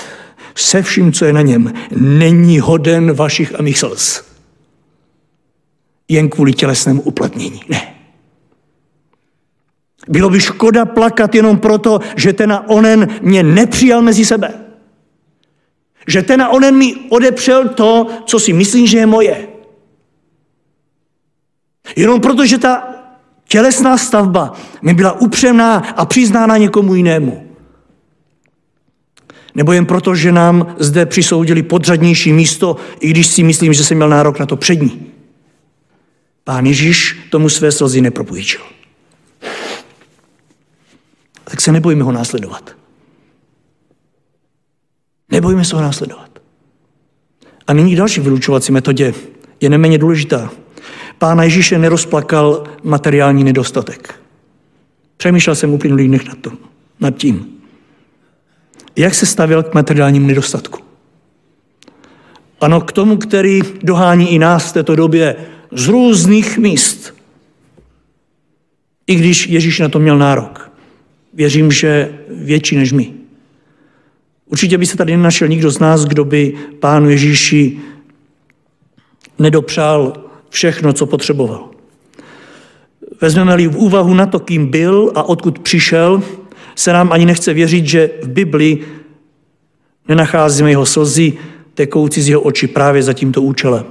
se 0.55 0.81
vším, 0.81 1.13
co 1.13 1.25
je 1.25 1.33
na 1.33 1.41
něm, 1.41 1.73
není 1.95 2.59
hoden 2.59 3.13
vašich 3.13 3.59
a 3.59 3.61
mých 3.61 3.79
slz. 3.79 4.23
Jen 6.07 6.29
kvůli 6.29 6.53
tělesnému 6.53 7.01
uplatnění. 7.01 7.61
Ne. 7.69 7.95
Bylo 10.09 10.29
by 10.29 10.39
škoda 10.39 10.85
plakat 10.85 11.35
jenom 11.35 11.57
proto, 11.57 11.99
že 12.15 12.33
ten 12.33 12.53
a 12.53 12.69
onen 12.69 13.07
mě 13.21 13.43
nepřijal 13.43 14.01
mezi 14.01 14.25
sebe. 14.25 14.62
Že 16.07 16.21
ten 16.21 16.41
a 16.41 16.49
onen 16.49 16.75
mi 16.75 16.95
odepřel 17.09 17.69
to, 17.69 18.07
co 18.25 18.39
si 18.39 18.53
myslím, 18.53 18.87
že 18.87 18.97
je 18.97 19.05
moje. 19.05 19.47
Jenom 21.95 22.21
proto, 22.21 22.45
že 22.45 22.57
ta 22.57 22.87
tělesná 23.47 23.97
stavba 23.97 24.53
mi 24.81 24.93
byla 24.93 25.11
upřená 25.11 25.77
a 25.77 26.05
přiznána 26.05 26.57
někomu 26.57 26.95
jinému. 26.95 27.49
Nebo 29.55 29.71
jen 29.73 29.85
proto, 29.85 30.15
že 30.15 30.31
nám 30.31 30.75
zde 30.79 31.05
přisoudili 31.05 31.63
podřadnější 31.63 32.33
místo, 32.33 32.75
i 32.99 33.09
když 33.09 33.27
si 33.27 33.43
myslím, 33.43 33.73
že 33.73 33.83
jsem 33.83 33.97
měl 33.97 34.09
nárok 34.09 34.39
na 34.39 34.45
to 34.45 34.55
přední. 34.55 35.11
Pán 36.43 36.65
Ježíš 36.65 37.27
tomu 37.29 37.49
své 37.49 37.71
slzy 37.71 38.01
nepropůjčil. 38.01 38.61
Tak 41.43 41.61
se 41.61 41.71
nebojíme 41.71 42.03
ho 42.03 42.11
následovat. 42.11 42.75
Nebojíme 45.33 45.65
se 45.65 45.75
ho 45.75 45.81
následovat. 45.81 46.29
A 47.67 47.73
nyní 47.73 47.95
další 47.95 48.21
vylučovací 48.21 48.71
metodě 48.71 49.13
je 49.61 49.69
neméně 49.69 49.97
důležitá. 49.97 50.51
Pána 51.17 51.43
Ježíše 51.43 51.77
nerozplakal 51.77 52.63
materiální 52.83 53.43
nedostatek. 53.43 54.15
Přemýšlel 55.17 55.55
jsem 55.55 55.73
uplynulých 55.73 56.07
dnech 56.07 56.25
nad, 56.25 56.37
nad 56.99 57.15
tím. 57.17 57.47
Jak 58.95 59.15
se 59.15 59.25
stavěl 59.25 59.63
k 59.63 59.73
materiálnímu 59.73 60.27
nedostatku? 60.27 60.79
Ano, 62.61 62.81
k 62.81 62.91
tomu, 62.91 63.17
který 63.17 63.61
dohání 63.83 64.31
i 64.31 64.39
nás 64.39 64.69
v 64.69 64.73
této 64.73 64.95
době 64.95 65.35
z 65.71 65.87
různých 65.87 66.57
míst. 66.57 67.13
I 69.07 69.15
když 69.15 69.47
Ježíš 69.47 69.79
na 69.79 69.89
to 69.89 69.99
měl 69.99 70.17
nárok. 70.17 70.71
Věřím, 71.33 71.71
že 71.71 72.19
větší 72.29 72.75
než 72.75 72.91
my. 72.91 73.22
Určitě 74.53 74.77
by 74.77 74.85
se 74.85 74.97
tady 74.97 75.17
nenašel 75.17 75.47
nikdo 75.47 75.71
z 75.71 75.79
nás, 75.79 76.05
kdo 76.05 76.25
by 76.25 76.53
pánu 76.79 77.09
Ježíši 77.09 77.77
nedopřál 79.39 80.13
všechno, 80.49 80.93
co 80.93 81.05
potřeboval. 81.05 81.69
Vezmeme-li 83.21 83.67
v 83.67 83.77
úvahu 83.77 84.13
na 84.13 84.25
to, 84.25 84.39
kým 84.39 84.67
byl 84.67 85.11
a 85.15 85.23
odkud 85.23 85.59
přišel, 85.59 86.21
se 86.75 86.93
nám 86.93 87.11
ani 87.11 87.25
nechce 87.25 87.53
věřit, 87.53 87.87
že 87.87 88.09
v 88.23 88.29
Bibli 88.29 88.79
nenacházíme 90.07 90.69
jeho 90.69 90.85
slzy 90.85 91.33
tekoucí 91.73 92.21
z 92.21 92.29
jeho 92.29 92.41
očí 92.41 92.67
právě 92.67 93.03
za 93.03 93.13
tímto 93.13 93.41
účelem. 93.41 93.85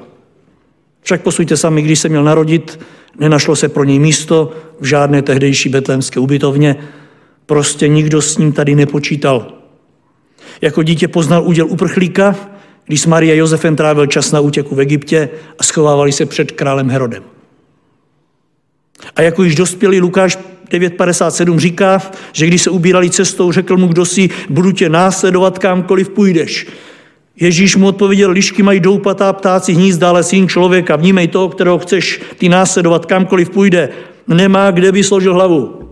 Však 1.03 1.23
posuďte 1.23 1.57
sami, 1.57 1.83
když 1.83 1.99
se 1.99 2.09
měl 2.09 2.25
narodit, 2.25 2.81
nenašlo 3.19 3.57
se 3.57 3.69
pro 3.69 3.85
něj 3.85 3.99
místo 3.99 4.53
v 4.81 4.85
žádné 4.85 5.23
tehdejší 5.23 5.69
betlémské 5.69 6.21
ubytovně, 6.21 6.77
prostě 7.47 7.89
nikdo 7.89 8.23
s 8.23 8.39
ním 8.39 8.53
tady 8.53 8.75
nepočítal. 8.75 9.62
Jako 10.61 10.83
dítě 10.83 11.09
poznal 11.09 11.43
úděl 11.45 11.67
uprchlíka, 11.67 12.37
když 12.87 13.01
s 13.01 13.07
Maria 13.07 13.35
Josefem 13.35 13.77
trávil 13.77 14.07
čas 14.07 14.33
na 14.33 14.41
útěku 14.41 14.75
v 14.75 14.81
Egyptě 14.81 15.29
a 15.59 15.63
schovávali 15.63 16.13
se 16.13 16.27
před 16.27 16.53
králem 16.53 16.91
Herodem. 16.91 17.23
A 19.17 19.23
jako 19.23 19.43
již 19.43 19.55
dospělý 19.55 20.01
Lukáš 20.01 20.39
9.57 20.71 21.59
říká, 21.59 22.03
že 22.33 22.47
když 22.47 22.63
se 22.63 22.71
ubírali 22.71 23.11
cestou, 23.11 23.53
řekl 23.53 23.77
mu 23.77 23.87
kdo 23.87 24.05
si, 24.05 24.31
budu 24.49 24.73
tě 24.73 24.89
následovat 24.89 25.59
kamkoliv 25.59 26.09
půjdeš. 26.09 26.67
Ježíš 27.37 27.77
mu 27.77 27.87
odpověděl, 27.87 28.31
lišky 28.31 28.63
mají 28.63 28.81
doupatá 28.81 29.33
ptáci 29.33 29.73
hnízda, 29.73 30.09
ale 30.09 30.23
syn 30.23 30.49
člověka, 30.49 30.97
vnímej 30.97 31.29
toho, 31.29 31.49
kterého 31.49 31.79
chceš 31.79 32.21
ty 32.39 32.49
následovat 32.49 33.07
kamkoliv 33.07 33.51
půjde. 33.51 33.89
Nemá, 34.29 34.71
kde 34.71 34.93
by 34.93 35.05
složil 35.05 35.35
hlavu. 35.35 35.92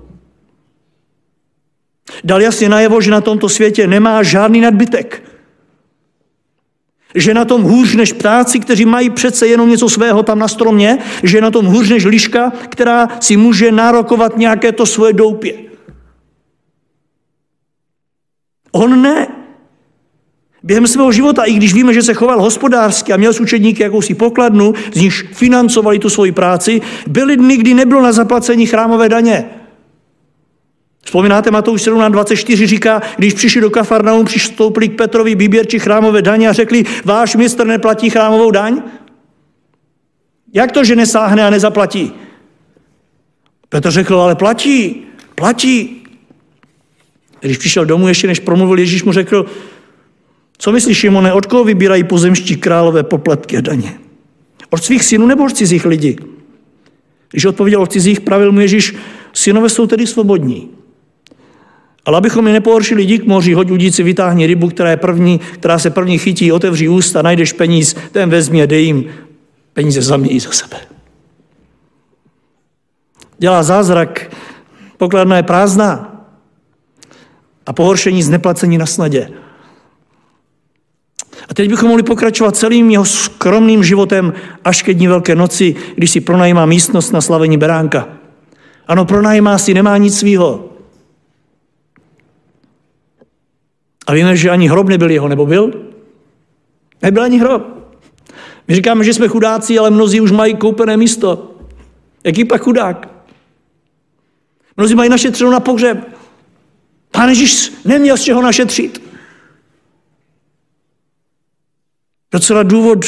Dal 2.25 2.43
jasně 2.43 2.69
najevo, 2.69 3.01
že 3.01 3.11
na 3.11 3.21
tomto 3.21 3.49
světě 3.49 3.87
nemá 3.87 4.23
žádný 4.23 4.61
nadbytek. 4.61 5.23
Že 7.15 7.35
na 7.35 7.45
tom 7.45 7.63
hůř 7.63 7.95
než 7.95 8.13
ptáci, 8.13 8.61
kteří 8.61 8.85
mají 8.85 9.11
přece 9.11 9.47
jenom 9.47 9.69
něco 9.69 9.89
svého 9.89 10.23
tam 10.23 10.39
na 10.39 10.49
stromě, 10.49 10.99
že 11.23 11.41
na 11.41 11.51
tom 11.51 11.67
hůř 11.67 11.89
než 11.89 12.05
liška, 12.05 12.53
která 12.69 13.09
si 13.21 13.37
může 13.37 13.73
nárokovat 13.73 14.37
nějaké 14.37 14.73
to 14.73 14.87
svoje 14.87 15.13
doupě. 15.13 15.55
On 18.73 19.03
ne. 19.03 19.27
Během 20.63 20.87
svého 20.87 21.13
života, 21.13 21.45
i 21.45 21.53
když 21.53 21.75
víme, 21.75 21.95
že 21.95 22.03
se 22.03 22.15
choval 22.15 22.43
hospodářsky 22.43 23.13
a 23.13 23.17
měl 23.17 23.33
s 23.33 23.41
učedníky 23.41 23.83
jakousi 23.83 24.15
pokladnu, 24.15 24.75
z 24.93 25.01
níž 25.01 25.25
financovali 25.33 25.99
tu 25.99 26.11
svoji 26.11 26.33
práci, 26.33 26.81
byly 27.07 27.37
dny, 27.37 27.57
kdy 27.57 27.75
nebylo 27.75 28.03
na 28.03 28.13
zaplacení 28.13 28.67
chrámové 28.67 29.09
daně. 29.09 29.60
Vzpomínáte, 31.11 31.51
Matouš 31.51 31.83
17.24 31.83 32.67
říká, 32.67 33.03
když 33.17 33.35
přišli 33.35 33.61
do 33.61 33.71
Kafarnaum, 33.71 34.25
přistoupili 34.25 34.89
k 34.89 34.97
Petrovi 34.97 35.35
výběrči 35.35 35.79
chrámové 35.79 36.23
daně 36.23 36.49
a 36.49 36.53
řekli, 36.53 36.85
váš 37.05 37.37
mistr 37.37 37.67
neplatí 37.67 38.11
chrámovou 38.11 38.51
daň? 38.51 38.83
Jak 40.53 40.73
to, 40.73 40.85
že 40.85 40.97
nesáhne 40.97 41.47
a 41.47 41.51
nezaplatí? 41.51 42.13
Petr 43.69 43.91
řekl, 43.91 44.21
ale 44.21 44.35
platí, 44.35 45.03
platí. 45.35 46.03
Když 47.41 47.59
přišel 47.59 47.85
domů, 47.85 48.09
ještě 48.09 48.27
než 48.27 48.39
promluvil 48.39 48.79
Ježíš, 48.79 49.03
mu 49.03 49.13
řekl, 49.13 49.47
co 50.59 50.73
myslíš, 50.73 50.99
Šimone, 50.99 51.33
od 51.33 51.47
koho 51.47 51.65
vybírají 51.65 52.05
pozemští 52.05 52.57
králové 52.57 53.03
poplatky 53.03 53.57
a 53.57 53.61
daně? 53.61 53.99
Od 54.71 54.85
svých 54.85 55.05
synů 55.05 55.27
nebo 55.27 55.45
od 55.45 55.57
cizích 55.57 55.87
lidí? 55.87 56.17
Když 57.31 57.45
odpověděl 57.45 57.83
od 57.83 57.93
cizích, 57.93 58.21
pravil 58.21 58.53
mu 58.53 58.61
Ježíš, 58.61 58.97
synové 59.33 59.69
jsou 59.69 59.87
tedy 59.87 60.07
svobodní. 60.07 60.81
Ale 62.05 62.19
abychom 62.19 62.47
je 62.47 62.53
nepohoršili 62.53 63.07
dík 63.07 63.27
moři, 63.27 63.53
hoď 63.53 63.71
udíci, 63.71 64.03
vytáhni 64.03 64.47
rybu, 64.47 64.69
která, 64.69 64.91
je 64.91 64.97
první, 64.97 65.39
která 65.39 65.79
se 65.79 65.91
první 65.91 66.19
chytí, 66.19 66.53
otevří 66.53 66.89
ústa, 66.89 67.23
najdeš 67.23 67.53
peníz, 67.53 67.97
ten 68.13 68.31
vezmi 68.31 68.63
a 68.63 68.67
dej 68.67 68.85
jim 68.85 69.05
peníze 69.73 70.03
za 70.03 70.17
mě 70.17 70.31
i 70.31 70.41
za 70.41 70.53
sebe. 70.53 70.77
Dělá 73.39 73.63
zázrak, 73.63 74.37
pokladna 74.97 75.37
je 75.37 75.43
prázdná 75.43 76.07
a 77.67 77.73
pohoršení 77.73 78.23
z 78.23 78.29
neplacení 78.29 78.79
na 78.79 78.87
snadě. 78.87 79.31
A 81.49 81.55
teď 81.55 81.69
bychom 81.69 81.89
mohli 81.89 82.03
pokračovat 82.03 82.57
celým 82.57 82.91
jeho 82.91 83.05
skromným 83.05 83.85
životem 83.85 84.33
až 84.65 84.83
ke 84.83 84.95
dní 84.95 85.09
Velké 85.09 85.35
noci, 85.35 85.77
když 85.95 86.11
si 86.11 86.21
pronajímá 86.21 86.67
místnost 86.67 87.11
na 87.11 87.21
slavení 87.21 87.57
beránka. 87.57 88.09
Ano, 88.87 89.05
pronajímá 89.05 89.59
si, 89.59 89.75
nemá 89.75 89.97
nic 89.97 90.19
svýho. 90.19 90.70
A 94.11 94.13
víme, 94.13 94.37
že 94.37 94.51
ani 94.51 94.69
hrob 94.69 94.89
nebyl 94.89 95.11
jeho, 95.11 95.29
nebo 95.29 95.47
byl? 95.47 95.87
Nebyl 97.03 97.23
ani 97.23 97.39
hrob. 97.39 97.63
My 98.69 98.75
říkáme, 98.75 99.05
že 99.05 99.15
jsme 99.15 99.29
chudáci, 99.29 99.79
ale 99.79 99.91
mnozí 99.91 100.21
už 100.21 100.31
mají 100.31 100.57
koupené 100.57 100.97
místo. 100.97 101.55
Jaký 102.25 102.45
pak 102.45 102.63
chudák? 102.63 103.09
Mnozí 104.77 104.95
mají 104.95 105.11
našetřeno 105.11 105.51
na 105.51 105.61
pohřeb. 105.61 106.17
Pán 107.11 107.29
Ježíš 107.29 107.73
neměl 107.85 108.17
z 108.17 108.23
čeho 108.23 108.43
našetřit. 108.43 109.03
Docela 112.33 112.63
důvod, 112.63 113.05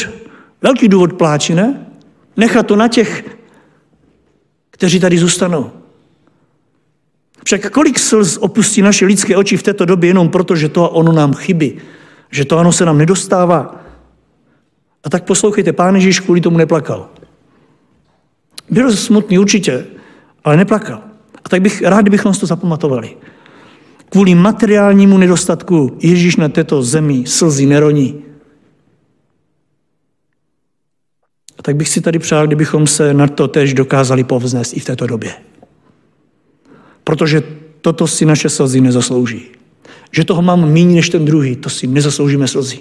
velký 0.61 0.89
důvod 0.89 1.13
pláči, 1.13 1.55
ne? 1.55 1.87
Nechat 2.37 2.67
to 2.67 2.77
na 2.77 2.89
těch, 2.89 3.37
kteří 4.71 5.01
tady 5.01 5.19
zůstanou. 5.19 5.82
Však 7.45 7.71
kolik 7.71 7.99
slz 7.99 8.37
opustí 8.37 8.83
naše 8.83 9.07
lidské 9.07 9.37
oči 9.37 9.57
v 9.57 9.63
této 9.63 9.85
době 9.85 10.11
jenom 10.11 10.29
proto, 10.29 10.57
že 10.57 10.69
to 10.69 10.85
a 10.85 10.89
ono 10.89 11.13
nám 11.13 11.35
chybí, 11.35 11.79
že 12.31 12.45
to 12.45 12.59
ano 12.59 12.73
se 12.73 12.85
nám 12.85 12.99
nedostává. 12.99 13.85
A 15.05 15.11
tak 15.11 15.25
poslouchejte, 15.25 15.73
pán 15.73 15.95
Ježíš 15.95 16.21
kvůli 16.21 16.41
tomu 16.41 16.59
neplakal. 16.59 17.09
Byl 18.71 18.97
smutný 18.97 19.39
určitě, 19.39 19.87
ale 20.45 20.57
neplakal. 20.57 21.03
A 21.45 21.49
tak 21.49 21.63
bych 21.63 21.83
rád, 21.83 22.01
kdybychom 22.01 22.35
to 22.35 22.47
zapamatovali. 22.47 23.17
Kvůli 24.09 24.35
materiálnímu 24.35 25.19
nedostatku 25.19 25.97
Ježíš 26.01 26.37
na 26.37 26.49
této 26.49 26.83
zemi 26.83 27.25
slzy 27.27 27.67
neroní. 27.67 28.25
A 31.59 31.63
tak 31.63 31.77
bych 31.77 31.89
si 31.89 32.01
tady 32.01 32.19
přál, 32.19 32.47
kdybychom 32.47 32.87
se 32.87 33.15
na 33.15 33.29
to 33.29 33.49
tež 33.49 33.75
dokázali 33.75 34.25
povznést 34.25 34.77
i 34.77 34.81
v 34.81 34.85
této 34.85 35.07
době. 35.07 35.35
Protože 37.05 37.43
toto 37.81 38.07
si 38.07 38.27
naše 38.27 38.49
slzy 38.49 38.81
nezaslouží. 38.81 39.43
Že 40.13 40.25
toho 40.25 40.43
mám 40.43 40.73
méně 40.73 40.95
než 40.95 41.09
ten 41.09 41.25
druhý, 41.25 41.57
to 41.57 41.71
si 41.71 41.87
nezasloužíme 41.87 42.49
slzy. 42.49 42.79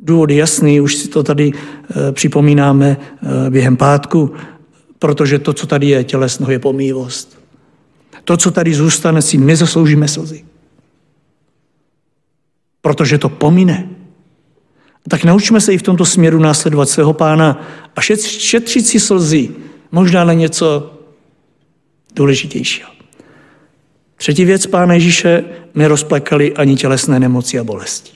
Důvod 0.00 0.30
je 0.30 0.36
jasný, 0.36 0.80
už 0.80 0.94
si 0.94 1.08
to 1.08 1.22
tady 1.22 1.52
e, 1.52 2.12
připomínáme 2.12 2.96
e, 3.46 3.50
během 3.50 3.76
pátku, 3.76 4.32
protože 4.98 5.38
to, 5.38 5.52
co 5.52 5.66
tady 5.66 5.86
je 5.86 6.04
tělesno, 6.04 6.50
je 6.50 6.58
pomývost. 6.58 7.38
To, 8.24 8.36
co 8.36 8.50
tady 8.50 8.74
zůstane, 8.74 9.22
si 9.22 9.38
nezasloužíme 9.38 10.08
slzy. 10.08 10.44
Protože 12.80 13.18
to 13.18 13.28
pomine. 13.28 13.88
Tak 15.08 15.24
naučme 15.24 15.60
se 15.60 15.72
i 15.72 15.78
v 15.78 15.82
tomto 15.82 16.04
směru 16.04 16.38
následovat 16.38 16.88
svého 16.88 17.12
pána 17.12 17.66
a 17.96 18.00
šetřit 18.00 18.86
si 18.86 19.00
slzy, 19.00 19.50
možná 19.92 20.24
na 20.24 20.32
něco 20.32 20.97
důležitějšího. 22.18 22.90
Třetí 24.16 24.44
věc, 24.44 24.66
pána 24.66 24.94
Ježíše, 24.94 25.44
nerozplakali 25.74 26.54
ani 26.54 26.76
tělesné 26.76 27.20
nemoci 27.20 27.58
a 27.58 27.64
bolesti. 27.64 28.12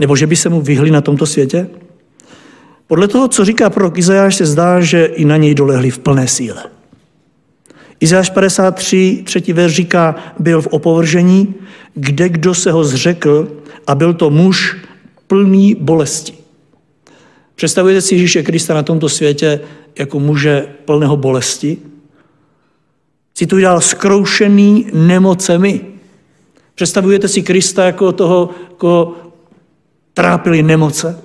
Nebo 0.00 0.16
že 0.16 0.26
by 0.26 0.36
se 0.36 0.48
mu 0.48 0.60
vyhli 0.60 0.90
na 0.90 1.00
tomto 1.00 1.26
světě? 1.26 1.68
Podle 2.86 3.08
toho, 3.08 3.28
co 3.28 3.44
říká 3.44 3.70
prorok 3.70 3.98
Izajáš, 3.98 4.36
se 4.36 4.46
zdá, 4.46 4.80
že 4.80 5.04
i 5.04 5.24
na 5.24 5.36
něj 5.36 5.54
dolehli 5.54 5.90
v 5.90 5.98
plné 5.98 6.28
síle. 6.28 6.64
Izajáš 8.00 8.30
53, 8.30 9.22
třetí 9.24 9.52
verš 9.52 9.74
říká, 9.74 10.14
byl 10.38 10.62
v 10.62 10.66
opovržení, 10.66 11.54
kde 11.94 12.28
kdo 12.28 12.54
se 12.54 12.72
ho 12.72 12.84
zřekl 12.84 13.62
a 13.86 13.94
byl 13.94 14.14
to 14.14 14.30
muž 14.30 14.76
plný 15.26 15.74
bolesti. 15.74 16.45
Představujete 17.56 18.00
si 18.00 18.14
Ježíše 18.14 18.42
Krista 18.42 18.74
na 18.74 18.82
tomto 18.82 19.08
světě 19.08 19.60
jako 19.98 20.20
muže 20.20 20.66
plného 20.84 21.16
bolesti? 21.16 21.78
Cituji 23.34 23.62
dál, 23.62 23.80
skroušený 23.80 24.90
nemocemi. 24.92 25.80
Představujete 26.74 27.28
si 27.28 27.42
Krista 27.42 27.84
jako 27.84 28.12
toho, 28.12 28.50
koho 28.76 29.16
trápili 30.14 30.62
nemoce? 30.62 31.22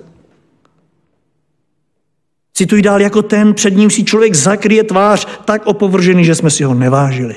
Cituji 2.54 2.82
dál 2.82 3.00
jako 3.00 3.22
ten, 3.22 3.54
před 3.54 3.76
ním 3.76 3.90
si 3.90 4.04
člověk 4.04 4.34
zakryje 4.34 4.84
tvář 4.84 5.26
tak 5.44 5.66
opovržený, 5.66 6.24
že 6.24 6.34
jsme 6.34 6.50
si 6.50 6.64
ho 6.64 6.74
nevážili. 6.74 7.36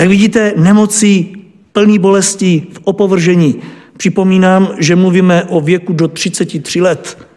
Jak 0.00 0.08
vidíte, 0.08 0.54
nemocí 0.56 1.44
plný 1.72 1.98
bolestí 1.98 2.66
v 2.72 2.80
opovržení. 2.84 3.62
Připomínám, 3.96 4.74
že 4.78 4.96
mluvíme 4.96 5.44
o 5.44 5.60
věku 5.60 5.92
do 5.92 6.08
33 6.08 6.80
let. 6.80 7.28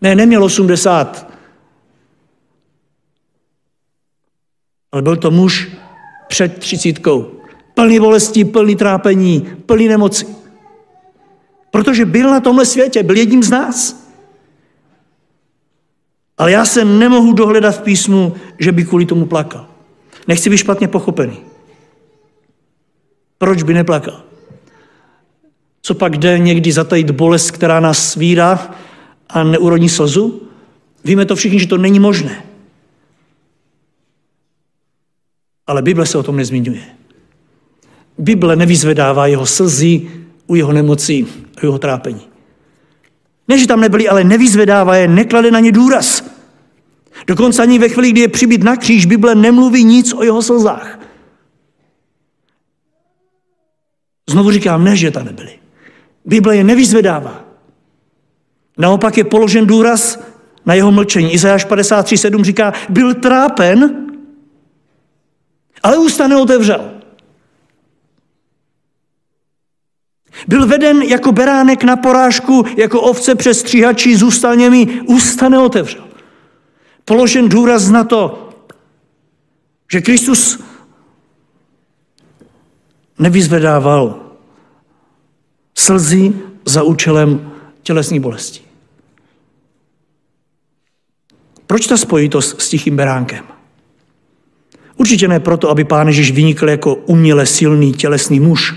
Ne, 0.00 0.14
neměl 0.14 0.44
80. 0.44 1.30
Ale 4.92 5.02
byl 5.02 5.16
to 5.16 5.30
muž 5.30 5.68
před 6.28 6.58
třicítkou. 6.58 7.32
Plný 7.74 8.00
bolestí, 8.00 8.44
plný 8.44 8.76
trápení, 8.76 9.40
plný 9.66 9.88
nemoci. 9.88 10.26
Protože 11.70 12.06
byl 12.06 12.30
na 12.30 12.40
tomhle 12.40 12.66
světě, 12.66 13.02
byl 13.02 13.16
jedním 13.16 13.42
z 13.42 13.50
nás. 13.50 14.08
Ale 16.38 16.52
já 16.52 16.64
se 16.64 16.84
nemohu 16.84 17.32
dohledat 17.32 17.76
v 17.76 17.82
písmu, 17.82 18.34
že 18.58 18.72
by 18.72 18.84
kvůli 18.84 19.06
tomu 19.06 19.26
plakal. 19.26 19.66
Nechci 20.28 20.50
být 20.50 20.56
špatně 20.56 20.88
pochopený. 20.88 21.40
Proč 23.38 23.62
by 23.62 23.74
neplakal? 23.74 24.22
Co 25.86 25.94
pak 25.94 26.16
jde 26.16 26.38
někdy 26.38 26.72
zatajit 26.72 27.10
bolest, 27.10 27.50
která 27.50 27.80
nás 27.80 28.12
svírá 28.12 28.74
a 29.28 29.44
neurodí 29.44 29.88
slzu? 29.88 30.48
Víme 31.04 31.26
to 31.26 31.36
všichni, 31.36 31.60
že 31.60 31.66
to 31.66 31.78
není 31.78 32.00
možné. 32.00 32.44
Ale 35.66 35.82
Bible 35.82 36.06
se 36.06 36.18
o 36.18 36.22
tom 36.22 36.36
nezmiňuje. 36.36 36.82
Bible 38.18 38.56
nevyzvedává 38.56 39.26
jeho 39.26 39.46
slzy 39.46 40.10
u 40.46 40.54
jeho 40.54 40.72
nemocí, 40.72 41.26
u 41.62 41.66
jeho 41.66 41.78
trápení. 41.78 42.28
Ne, 43.48 43.58
že 43.58 43.66
tam 43.66 43.80
nebyli, 43.80 44.08
ale 44.08 44.24
nevyzvedává 44.24 44.96
je, 44.96 45.08
neklade 45.08 45.50
na 45.50 45.60
ně 45.60 45.72
důraz. 45.72 46.24
Dokonce 47.26 47.62
ani 47.62 47.78
ve 47.78 47.88
chvíli, 47.88 48.10
kdy 48.10 48.20
je 48.20 48.28
přibyt 48.28 48.62
na 48.62 48.76
kříž, 48.76 49.06
Bible 49.06 49.34
nemluví 49.34 49.84
nic 49.84 50.12
o 50.12 50.24
jeho 50.24 50.42
slzách. 50.42 51.00
Znovu 54.30 54.50
říkám, 54.50 54.84
ne, 54.84 54.96
že 54.96 55.10
tam 55.10 55.24
nebyli. 55.24 55.63
Bible 56.24 56.56
je 56.56 56.64
nevyzvedává. 56.64 57.44
Naopak 58.78 59.18
je 59.18 59.24
položen 59.24 59.66
důraz 59.66 60.18
na 60.66 60.74
jeho 60.74 60.92
mlčení. 60.92 61.32
Izajáš 61.32 61.66
53.7 61.66 62.44
říká, 62.44 62.72
byl 62.88 63.14
trápen, 63.14 64.06
ale 65.82 65.98
ústa 65.98 66.28
neotevřel. 66.28 66.90
Byl 70.48 70.66
veden 70.66 71.02
jako 71.02 71.32
beránek 71.32 71.84
na 71.84 71.96
porážku, 71.96 72.64
jako 72.76 73.00
ovce 73.00 73.34
přes 73.34 73.60
stříhačí 73.60 74.16
zůstal 74.16 74.56
němi, 74.56 75.00
ústa 75.06 75.48
neotevřel. 75.48 76.04
Položen 77.04 77.48
důraz 77.48 77.88
na 77.90 78.04
to, 78.04 78.48
že 79.92 80.00
Kristus 80.00 80.60
nevyzvedával 83.18 84.23
slzy 85.78 86.32
za 86.64 86.82
účelem 86.82 87.52
tělesní 87.82 88.20
bolesti. 88.20 88.60
Proč 91.66 91.86
ta 91.86 91.96
spojitost 91.96 92.60
s 92.60 92.68
tichým 92.68 92.96
beránkem? 92.96 93.44
Určitě 94.96 95.28
ne 95.28 95.40
proto, 95.40 95.70
aby 95.70 95.84
pán 95.84 96.06
Ježíš 96.06 96.32
vynikl 96.32 96.68
jako 96.68 96.94
uměle 96.94 97.46
silný 97.46 97.92
tělesný 97.92 98.40
muž, 98.40 98.74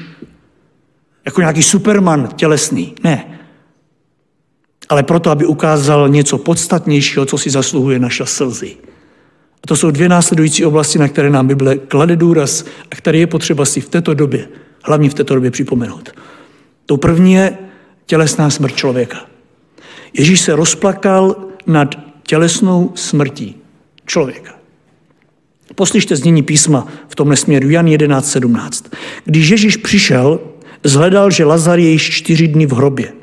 jako 1.26 1.42
nějaký 1.42 1.64
superman 1.64 2.30
tělesný. 2.36 2.96
Ne. 3.04 3.40
Ale 4.90 5.04
proto, 5.04 5.32
aby 5.32 5.46
ukázal 5.46 6.10
něco 6.10 6.38
podstatnějšího, 6.38 7.26
co 7.26 7.38
si 7.38 7.50
zasluhuje 7.50 8.00
naše 8.00 8.26
slzy. 8.26 8.78
A 9.64 9.68
to 9.68 9.76
jsou 9.76 9.92
dvě 9.92 10.10
následující 10.10 10.66
oblasti, 10.66 11.00
na 11.00 11.08
které 11.08 11.30
nám 11.30 11.48
Bible 11.48 11.78
klade 11.78 12.16
důraz 12.16 12.66
a 12.92 12.96
které 12.96 13.18
je 13.18 13.28
potřeba 13.28 13.66
si 13.66 13.82
v 13.82 13.90
této 13.90 14.14
době, 14.14 14.48
hlavně 14.84 15.10
v 15.10 15.14
této 15.14 15.36
době 15.36 15.52
připomenout. 15.52 16.10
To 16.88 16.98
první 16.98 17.34
je 17.34 17.58
tělesná 18.06 18.50
smrt 18.50 18.76
člověka. 18.76 19.18
Ježíš 20.14 20.42
se 20.42 20.56
rozplakal 20.56 21.36
nad 21.68 21.96
tělesnou 22.24 22.92
smrtí 22.96 23.56
člověka. 24.06 24.52
Poslyšte 25.76 26.16
znění 26.16 26.44
písma 26.44 26.88
v 27.08 27.16
tomhle 27.16 27.36
směru, 27.36 27.70
Jan 27.70 27.86
11.17. 27.86 28.86
Když 29.26 29.50
Ježíš 29.50 29.78
přišel, 29.78 30.40
zhledal, 30.84 31.32
že 31.32 31.46
Lazar 31.46 31.80
je 31.80 31.90
již 31.90 32.12
čtyři 32.12 32.48
dny 32.48 32.66
v 32.66 32.74
hrobě. 32.74 33.14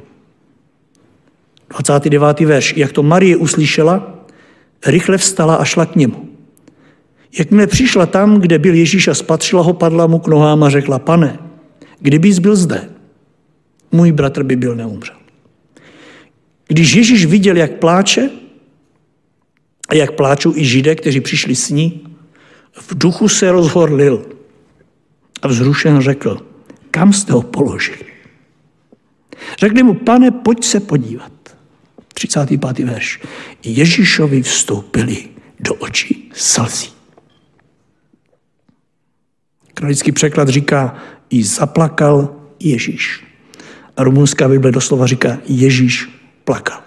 29. 1.70 2.40
verš. 2.40 2.74
Jak 2.76 2.92
to 2.92 3.02
Marie 3.02 3.36
uslyšela, 3.36 4.24
rychle 4.86 5.18
vstala 5.18 5.54
a 5.54 5.64
šla 5.64 5.86
k 5.86 5.96
němu. 5.96 6.28
Jakmile 7.38 7.66
přišla 7.66 8.06
tam, 8.06 8.40
kde 8.40 8.58
byl 8.58 8.74
Ježíš 8.74 9.08
a 9.08 9.14
spatřila 9.14 9.62
ho, 9.62 9.72
padla 9.72 10.06
mu 10.06 10.18
k 10.18 10.26
nohám 10.26 10.62
a 10.62 10.70
řekla, 10.70 10.98
pane, 10.98 11.38
kdybys 12.00 12.38
byl 12.38 12.56
zde, 12.56 12.93
můj 13.94 14.12
bratr 14.12 14.42
by 14.42 14.56
byl 14.56 14.76
neumřel. 14.76 15.16
Když 16.68 16.94
Ježíš 16.94 17.26
viděl, 17.26 17.56
jak 17.56 17.72
pláče, 17.72 18.30
a 19.88 19.94
jak 19.94 20.12
pláčou 20.12 20.56
i 20.56 20.64
židé, 20.64 20.94
kteří 20.94 21.20
přišli 21.20 21.54
s 21.54 21.70
ní, 21.70 22.16
v 22.72 22.98
duchu 22.98 23.28
se 23.28 23.52
rozhorlil 23.52 24.26
a 25.42 25.48
vzrušen 25.48 26.00
řekl, 26.00 26.46
kam 26.90 27.12
jste 27.12 27.32
ho 27.32 27.42
položili? 27.42 27.98
Řekli 29.58 29.82
mu, 29.82 29.94
pane, 29.94 30.30
pojď 30.30 30.64
se 30.64 30.80
podívat. 30.80 31.32
35. 32.14 32.78
verš. 32.78 33.20
Ježíšovi 33.64 34.42
vstoupili 34.42 35.28
do 35.60 35.74
očí 35.74 36.30
slzí. 36.34 36.90
Kralický 39.74 40.12
překlad 40.12 40.48
říká, 40.48 40.96
i 41.30 41.44
zaplakal 41.44 42.36
Ježíš. 42.60 43.24
A 43.96 44.04
rumunská 44.04 44.48
Bible 44.48 44.72
doslova 44.72 45.06
říká, 45.06 45.38
Ježíš 45.46 46.10
plakal. 46.44 46.82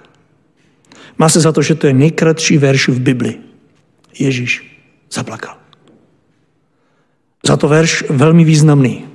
Má 1.18 1.30
se 1.30 1.40
za 1.40 1.52
to, 1.52 1.62
že 1.62 1.76
to 1.76 1.88
je 1.88 1.94
nejkratší 1.94 2.58
verš 2.58 2.88
v 2.88 3.00
Bibli. 3.00 3.40
Ježíš 4.20 4.82
zaplakal. 5.12 5.58
Za 7.48 7.58
to 7.58 7.68
verš 7.68 8.04
velmi 8.10 8.44
významný. 8.44 9.06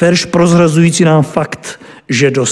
Verš 0.00 0.24
prozrazující 0.24 1.04
nám 1.04 1.22
fakt, 1.22 1.80
že 2.08 2.30
do 2.30 2.44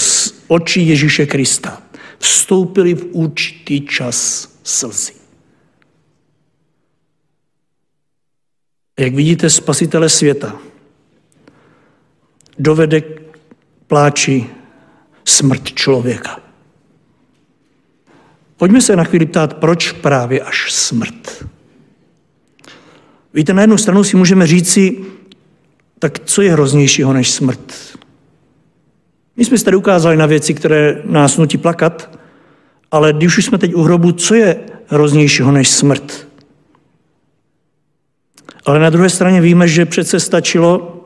očí 0.47 0.87
Ježíše 0.87 1.25
Krista 1.25 1.81
vstoupili 2.19 2.93
v 2.93 3.05
určitý 3.11 3.81
čas 3.81 4.49
slzy. 4.63 5.13
Jak 8.99 9.15
vidíte, 9.15 9.49
spasitele 9.49 10.09
světa 10.09 10.59
dovede 12.59 13.01
pláči 13.87 14.45
smrt 15.25 15.63
člověka. 15.63 16.39
Pojďme 18.57 18.81
se 18.81 18.95
na 18.95 19.03
chvíli 19.03 19.25
ptát, 19.25 19.53
proč 19.53 19.91
právě 19.91 20.41
až 20.41 20.73
smrt. 20.73 21.45
Víte, 23.33 23.53
na 23.53 23.61
jednu 23.61 23.77
stranu 23.77 24.03
si 24.03 24.17
můžeme 24.17 24.47
říci, 24.47 24.97
tak 25.99 26.19
co 26.19 26.41
je 26.41 26.51
hroznějšího 26.51 27.13
než 27.13 27.31
smrt? 27.31 27.97
My 29.35 29.45
jsme 29.45 29.59
tady 29.59 29.77
ukázali 29.77 30.17
na 30.17 30.25
věci, 30.25 30.53
které 30.53 31.01
nás 31.05 31.37
nutí 31.37 31.57
plakat, 31.57 32.19
ale 32.91 33.13
když 33.13 33.37
už 33.37 33.45
jsme 33.45 33.57
teď 33.57 33.75
u 33.75 33.81
hrobu, 33.81 34.11
co 34.11 34.35
je 34.35 34.59
hroznějšího 34.87 35.51
než 35.51 35.69
smrt? 35.69 36.27
Ale 38.65 38.79
na 38.79 38.89
druhé 38.89 39.09
straně 39.09 39.41
víme, 39.41 39.67
že 39.67 39.85
přece 39.85 40.19
stačilo, 40.19 40.96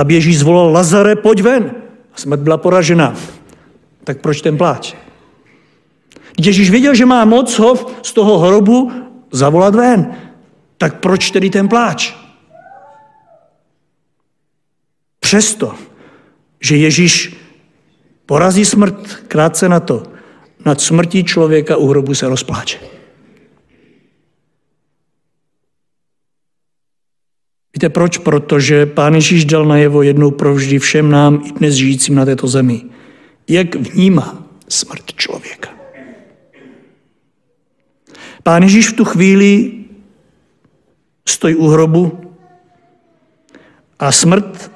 aby 0.00 0.14
Ježíš 0.14 0.38
zvolal 0.38 0.72
Lazare, 0.72 1.16
pojď 1.16 1.40
ven. 1.42 1.64
A 2.14 2.16
smrt 2.16 2.40
byla 2.40 2.56
poražena. 2.56 3.14
Tak 4.04 4.20
proč 4.20 4.40
ten 4.40 4.56
pláč? 4.56 4.94
Ježíš 6.40 6.70
věděl, 6.70 6.94
že 6.94 7.06
má 7.06 7.24
moc 7.24 7.58
ho 7.58 7.76
z 8.02 8.12
toho 8.12 8.38
hrobu 8.38 8.92
zavolat 9.30 9.74
ven. 9.74 10.16
Tak 10.78 11.00
proč 11.00 11.30
tedy 11.30 11.50
ten 11.50 11.68
pláč? 11.68 12.16
Přesto, 15.20 15.74
že 16.60 16.76
Ježíš 16.76 17.36
porazí 18.26 18.64
smrt 18.64 19.14
krátce 19.28 19.68
na 19.68 19.80
to, 19.80 20.02
nad 20.64 20.80
smrtí 20.80 21.24
člověka 21.24 21.76
u 21.76 21.86
hrobu 21.86 22.14
se 22.14 22.28
rozpláče. 22.28 22.78
Víte 27.80 27.88
proč? 27.88 28.18
Protože 28.18 28.86
Pán 28.86 29.14
Ježíš 29.14 29.44
dal 29.44 29.64
najevo 29.64 30.02
jednou 30.02 30.30
provždy 30.30 30.78
všem 30.78 31.10
nám 31.10 31.42
i 31.44 31.52
dnes 31.52 31.74
žijícím 31.74 32.14
na 32.14 32.24
této 32.24 32.48
zemi, 32.48 32.82
jak 33.48 33.74
vnímá 33.74 34.44
smrt 34.68 35.12
člověka. 35.16 35.70
Pán 38.42 38.62
Ježíš 38.62 38.88
v 38.88 38.92
tu 38.92 39.04
chvíli 39.04 39.72
stojí 41.28 41.54
u 41.54 41.66
hrobu 41.66 42.20
a 43.98 44.12
smrt 44.12 44.70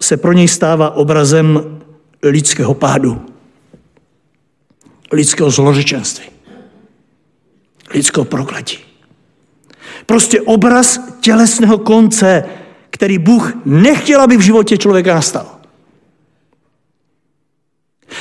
se 0.00 0.16
pro 0.16 0.32
něj 0.32 0.48
stává 0.48 0.90
obrazem 0.90 1.80
lidského 2.22 2.74
pádu, 2.74 3.26
lidského 5.12 5.50
zlořečenství, 5.50 6.26
lidského 7.94 8.24
prokletí. 8.24 8.87
Prostě 10.06 10.40
obraz 10.40 11.00
tělesného 11.20 11.78
konce, 11.78 12.44
který 12.90 13.18
Bůh 13.18 13.52
nechtěl, 13.64 14.20
aby 14.20 14.36
v 14.36 14.40
životě 14.40 14.78
člověka 14.78 15.14
nastal. 15.14 15.58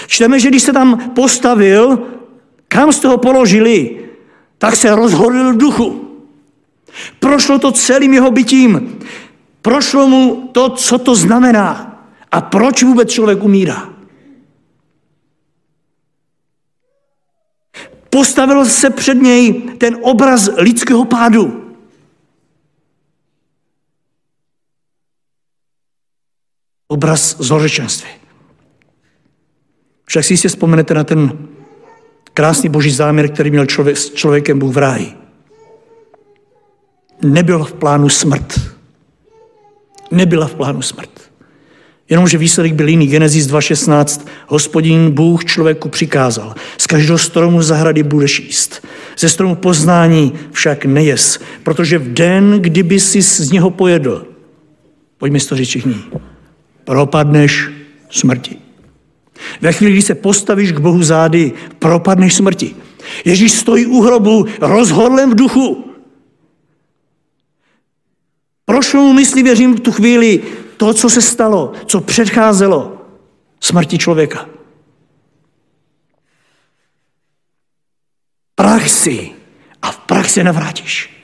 Čteme, 0.08 0.40
že 0.40 0.50
když 0.50 0.64
se 0.64 0.74
tam 0.74 1.12
postavil, 1.16 2.00
kam 2.68 2.94
jste 2.94 3.08
ho 3.08 3.18
položili, 3.18 4.06
tak 4.58 4.76
se 4.76 4.96
rozhodl 4.96 5.54
duchu. 5.54 6.18
Prošlo 7.20 7.60
to 7.60 7.72
celým 7.72 8.14
jeho 8.14 8.32
bytím. 8.32 9.00
Prošlo 9.62 10.08
mu 10.08 10.50
to, 10.52 10.70
co 10.70 10.98
to 10.98 11.16
znamená. 11.16 12.00
A 12.32 12.42
proč 12.42 12.84
vůbec 12.84 13.12
člověk 13.12 13.44
umírá. 13.44 13.90
Postavil 18.10 18.66
se 18.66 18.90
před 18.90 19.22
něj 19.22 19.54
ten 19.78 19.98
obraz 20.02 20.50
lidského 20.58 21.06
pádu. 21.06 21.67
Obraz 26.88 27.36
zlořečenství. 27.40 28.10
Však 30.06 30.24
si 30.24 30.34
jistě 30.34 30.48
vzpomenete 30.48 30.94
na 30.94 31.04
ten 31.04 31.48
Krásný 32.38 32.70
boží 32.70 32.92
záměr, 32.92 33.30
který 33.30 33.52
měl 33.52 33.66
člověk, 33.66 33.98
s 33.98 34.14
člověkem 34.14 34.60
Bůh 34.60 34.74
v 34.74 34.78
ráji. 34.78 35.14
Nebyl 37.22 37.64
v 37.64 37.74
plánu 37.74 38.10
smrt. 38.10 38.60
Nebyla 40.12 40.48
v 40.48 40.56
plánu 40.56 40.82
smrt. 40.82 41.32
Jenomže 42.10 42.38
výsledek 42.38 42.74
byl 42.74 42.88
jiný. 42.88 43.08
Genesis 43.08 43.48
2.16. 43.48 44.28
Hospodin 44.48 45.12
Bůh 45.12 45.46
člověku 45.46 45.90
přikázal. 45.90 46.56
Z 46.78 46.88
každého 46.88 47.18
stromu 47.18 47.62
zahrady 47.62 48.04
budeš 48.04 48.40
jíst. 48.40 48.88
Ze 49.18 49.30
stromu 49.30 49.56
poznání 49.56 50.34
však 50.52 50.86
nejes, 50.86 51.40
protože 51.64 51.98
v 51.98 52.14
den, 52.14 52.60
kdyby 52.60 53.00
si 53.00 53.22
z 53.22 53.52
něho 53.52 53.70
pojedl, 53.70 54.26
pojďme 55.18 55.40
si 55.40 55.50
to 55.50 55.56
říct 55.56 55.68
všichni, 55.68 55.96
propadneš 56.88 57.68
smrti. 58.10 58.58
Ve 59.62 59.74
chvíli, 59.74 59.94
kdy 59.94 60.02
se 60.02 60.16
postavíš 60.16 60.72
k 60.72 60.80
Bohu 60.80 61.04
zády, 61.04 61.54
propadneš 61.80 62.36
smrti. 62.36 62.76
Ježíš 63.26 63.52
stojí 63.52 63.86
u 63.86 64.02
hrobu 64.02 64.46
rozhodlem 64.62 65.32
v 65.32 65.36
duchu. 65.36 65.94
Prošlo 68.66 69.02
mu 69.02 69.14
myslí, 69.14 69.44
věřím, 69.44 69.76
v 69.76 69.80
tu 69.80 69.92
chvíli 69.92 70.44
to, 70.78 70.94
co 70.94 71.10
se 71.10 71.22
stalo, 71.22 71.74
co 71.86 72.02
předcházelo 72.02 73.06
smrti 73.60 73.98
člověka. 73.98 74.50
Prach 78.56 78.90
si 78.90 79.32
a 79.82 79.92
v 79.92 79.98
prach 79.98 80.30
se 80.30 80.44
navrátíš. 80.44 81.24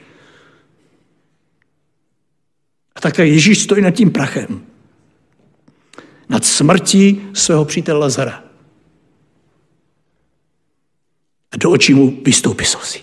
A 2.96 3.02
tak 3.02 3.18
Ježíš 3.18 3.64
stojí 3.64 3.82
nad 3.82 3.92
tím 3.92 4.12
prachem 4.12 4.73
nad 6.30 6.46
smrtí 6.46 7.22
svého 7.34 7.66
přítele 7.66 8.00
Lazara. 8.00 8.44
A 11.52 11.58
do 11.58 11.72
očí 11.72 11.94
mu 11.94 12.22
vystoupí 12.26 12.66
slzy. 12.66 13.00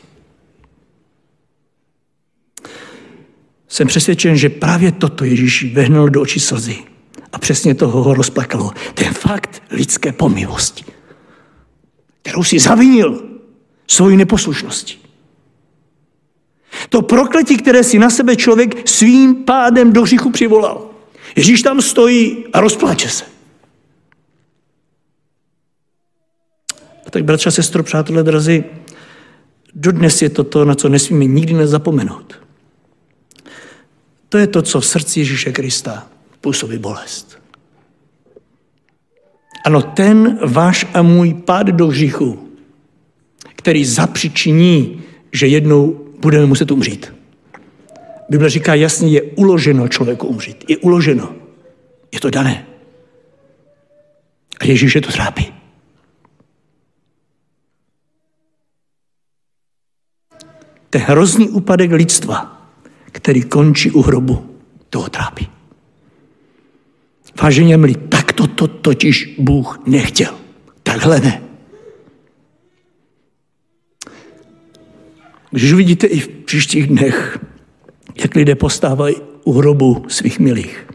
Jsem 3.68 3.88
přesvědčen, 3.88 4.36
že 4.36 4.48
právě 4.48 4.92
toto 4.92 5.24
Ježíš 5.24 5.74
vehnal 5.74 6.08
do 6.08 6.22
očí 6.22 6.40
slzy. 6.40 6.78
A 7.32 7.38
přesně 7.38 7.74
toho 7.74 8.02
ho 8.02 8.14
rozplakalo. 8.14 8.72
Ten 8.94 9.14
fakt 9.14 9.62
lidské 9.70 10.12
pomilosti, 10.12 10.84
kterou 12.22 12.44
si 12.44 12.58
zavinil 12.58 13.22
svojí 13.86 14.16
neposlušností. 14.16 14.98
To 16.88 17.02
prokletí, 17.02 17.56
které 17.56 17.84
si 17.84 17.98
na 17.98 18.10
sebe 18.10 18.36
člověk 18.36 18.88
svým 18.88 19.34
pádem 19.34 19.92
do 19.92 20.02
hříchu 20.02 20.30
přivolal. 20.30 20.89
Ježíš 21.36 21.62
tam 21.62 21.82
stojí 21.82 22.44
a 22.52 22.60
rozpláče 22.60 23.08
se. 23.08 23.24
A 27.06 27.10
tak, 27.10 27.24
bratře, 27.24 27.50
sestro, 27.50 27.82
přátelé 27.82 28.22
drazí, 28.22 28.64
dodnes 29.74 30.22
je 30.22 30.30
to 30.30 30.44
to, 30.44 30.64
na 30.64 30.74
co 30.74 30.88
nesmíme 30.88 31.24
nikdy 31.24 31.54
nezapomenout. 31.54 32.34
To 34.28 34.38
je 34.38 34.46
to, 34.46 34.62
co 34.62 34.80
v 34.80 34.86
srdci 34.86 35.20
Ježíše 35.20 35.52
Krista 35.52 36.06
působí 36.40 36.78
bolest. 36.78 37.38
Ano, 39.64 39.82
ten 39.82 40.38
váš 40.46 40.86
a 40.94 41.02
můj 41.02 41.34
pád 41.34 41.66
do 41.66 41.86
hříchu, 41.86 42.48
který 43.56 43.84
zapřičiní, 43.84 45.02
že 45.32 45.46
jednou 45.46 46.06
budeme 46.18 46.46
muset 46.46 46.70
umřít. 46.70 47.19
Bible 48.30 48.50
říká 48.50 48.74
jasně, 48.74 49.08
je 49.08 49.22
uloženo 49.22 49.88
člověku 49.88 50.26
umřít. 50.26 50.64
Je 50.68 50.78
uloženo. 50.78 51.34
Je 52.12 52.20
to 52.20 52.30
dané. 52.30 52.66
A 54.60 54.64
Ježíše 54.64 55.00
to 55.00 55.12
trápí. 55.12 55.54
Ten 60.90 61.00
hrozný 61.00 61.48
úpadek 61.48 61.92
lidstva, 61.92 62.66
který 63.12 63.42
končí 63.42 63.90
u 63.90 64.02
hrobu, 64.02 64.56
toho 64.90 65.08
trápí. 65.08 65.48
Váženě 67.42 67.76
milí, 67.76 67.94
tak 67.94 68.32
to, 68.32 68.46
to 68.46 68.68
totiž 68.68 69.34
Bůh 69.38 69.86
nechtěl. 69.86 70.38
Takhle 70.82 71.20
ne. 71.20 71.42
Když 75.50 75.72
uvidíte 75.72 76.06
i 76.06 76.20
v 76.20 76.28
příštích 76.28 76.86
dnech, 76.86 77.38
jak 78.22 78.34
lidé 78.34 78.54
postávají 78.54 79.16
u 79.44 79.52
hrobu 79.52 80.04
svých 80.08 80.38
milých. 80.38 80.86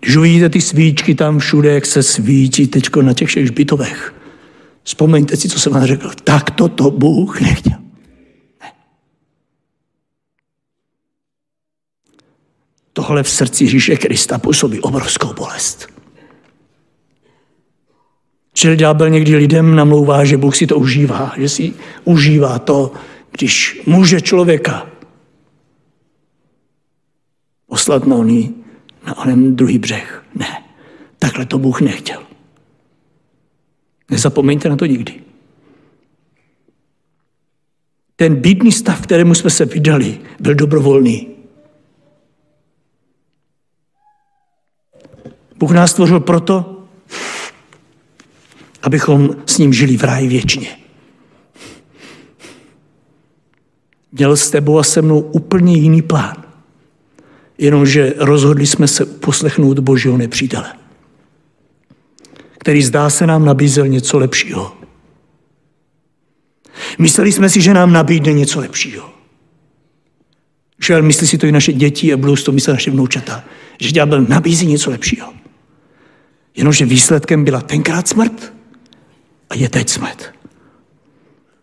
Když 0.00 0.16
uvidíte 0.16 0.48
ty 0.48 0.60
svíčky 0.60 1.14
tam 1.14 1.38
všude, 1.38 1.74
jak 1.74 1.86
se 1.86 2.02
svíčí 2.02 2.66
teď 2.66 2.96
na 3.02 3.12
těch 3.12 3.28
všech 3.28 3.46
žbitovech, 3.46 4.14
vzpomeňte 4.82 5.36
si, 5.36 5.48
co 5.48 5.60
jsem 5.60 5.72
vám 5.72 5.86
řekl. 5.86 6.10
Tak 6.24 6.50
to 6.50 6.68
to 6.68 6.90
Bůh 6.90 7.40
nechtěl. 7.40 7.78
Ne. 8.60 8.72
Tohle 12.92 13.22
v 13.22 13.30
srdci 13.30 13.64
Ježíše 13.64 13.96
Krista 13.96 14.38
působí 14.38 14.80
obrovskou 14.80 15.34
bolest. 15.34 15.88
Čili 18.52 18.76
ďábel 18.76 19.10
někdy 19.10 19.36
lidem 19.36 19.76
namlouvá, 19.76 20.24
že 20.24 20.36
Bůh 20.36 20.56
si 20.56 20.66
to 20.66 20.78
užívá, 20.78 21.32
že 21.36 21.48
si 21.48 21.72
užívá 22.04 22.58
to, 22.58 22.92
když 23.30 23.82
může 23.86 24.20
člověka 24.20 24.86
poslat 27.88 28.06
na 28.06 28.16
oný, 28.16 28.54
na 29.06 29.18
onen 29.18 29.56
druhý 29.56 29.78
břeh. 29.78 30.24
Ne, 30.34 30.64
takhle 31.18 31.46
to 31.46 31.58
Bůh 31.58 31.80
nechtěl. 31.80 32.22
Nezapomeňte 34.10 34.68
na 34.68 34.76
to 34.76 34.86
nikdy. 34.86 35.22
Ten 38.16 38.36
bídný 38.36 38.72
stav, 38.72 39.00
kterému 39.00 39.34
jsme 39.34 39.50
se 39.50 39.64
vydali, 39.64 40.20
byl 40.40 40.54
dobrovolný. 40.54 41.28
Bůh 45.56 45.70
nás 45.70 45.90
stvořil 45.90 46.20
proto, 46.20 46.84
abychom 48.82 49.36
s 49.46 49.58
ním 49.58 49.72
žili 49.72 49.96
v 49.96 50.04
ráji 50.04 50.28
věčně. 50.28 50.78
Měl 54.12 54.36
s 54.36 54.50
tebou 54.50 54.78
a 54.78 54.82
se 54.82 55.02
mnou 55.02 55.20
úplně 55.20 55.76
jiný 55.76 56.02
plán. 56.02 56.47
Jenomže 57.58 58.14
rozhodli 58.16 58.66
jsme 58.66 58.88
se 58.88 59.06
poslechnout 59.06 59.78
božího 59.78 60.16
nepřítele, 60.16 60.72
který 62.58 62.82
zdá 62.82 63.10
se 63.10 63.26
nám 63.26 63.44
nabízel 63.44 63.88
něco 63.88 64.18
lepšího. 64.18 64.72
Mysleli 66.98 67.32
jsme 67.32 67.48
si, 67.48 67.60
že 67.60 67.74
nám 67.74 67.92
nabídne 67.92 68.32
něco 68.32 68.60
lepšího. 68.60 69.10
Že 70.86 71.02
myslí 71.02 71.26
si 71.26 71.38
to 71.38 71.46
i 71.46 71.52
naše 71.52 71.72
děti 71.72 72.12
a 72.12 72.16
budou 72.16 72.36
si 72.36 72.44
to 72.44 72.52
myslet 72.52 72.72
naše 72.72 72.90
vnoučata, 72.90 73.44
že 73.80 73.92
ďábel 73.92 74.22
nabízí 74.28 74.66
něco 74.66 74.90
lepšího. 74.90 75.32
Jenomže 76.56 76.84
výsledkem 76.84 77.44
byla 77.44 77.60
tenkrát 77.60 78.08
smrt 78.08 78.52
a 79.50 79.54
je 79.54 79.68
teď 79.68 79.88
smrt. 79.88 80.34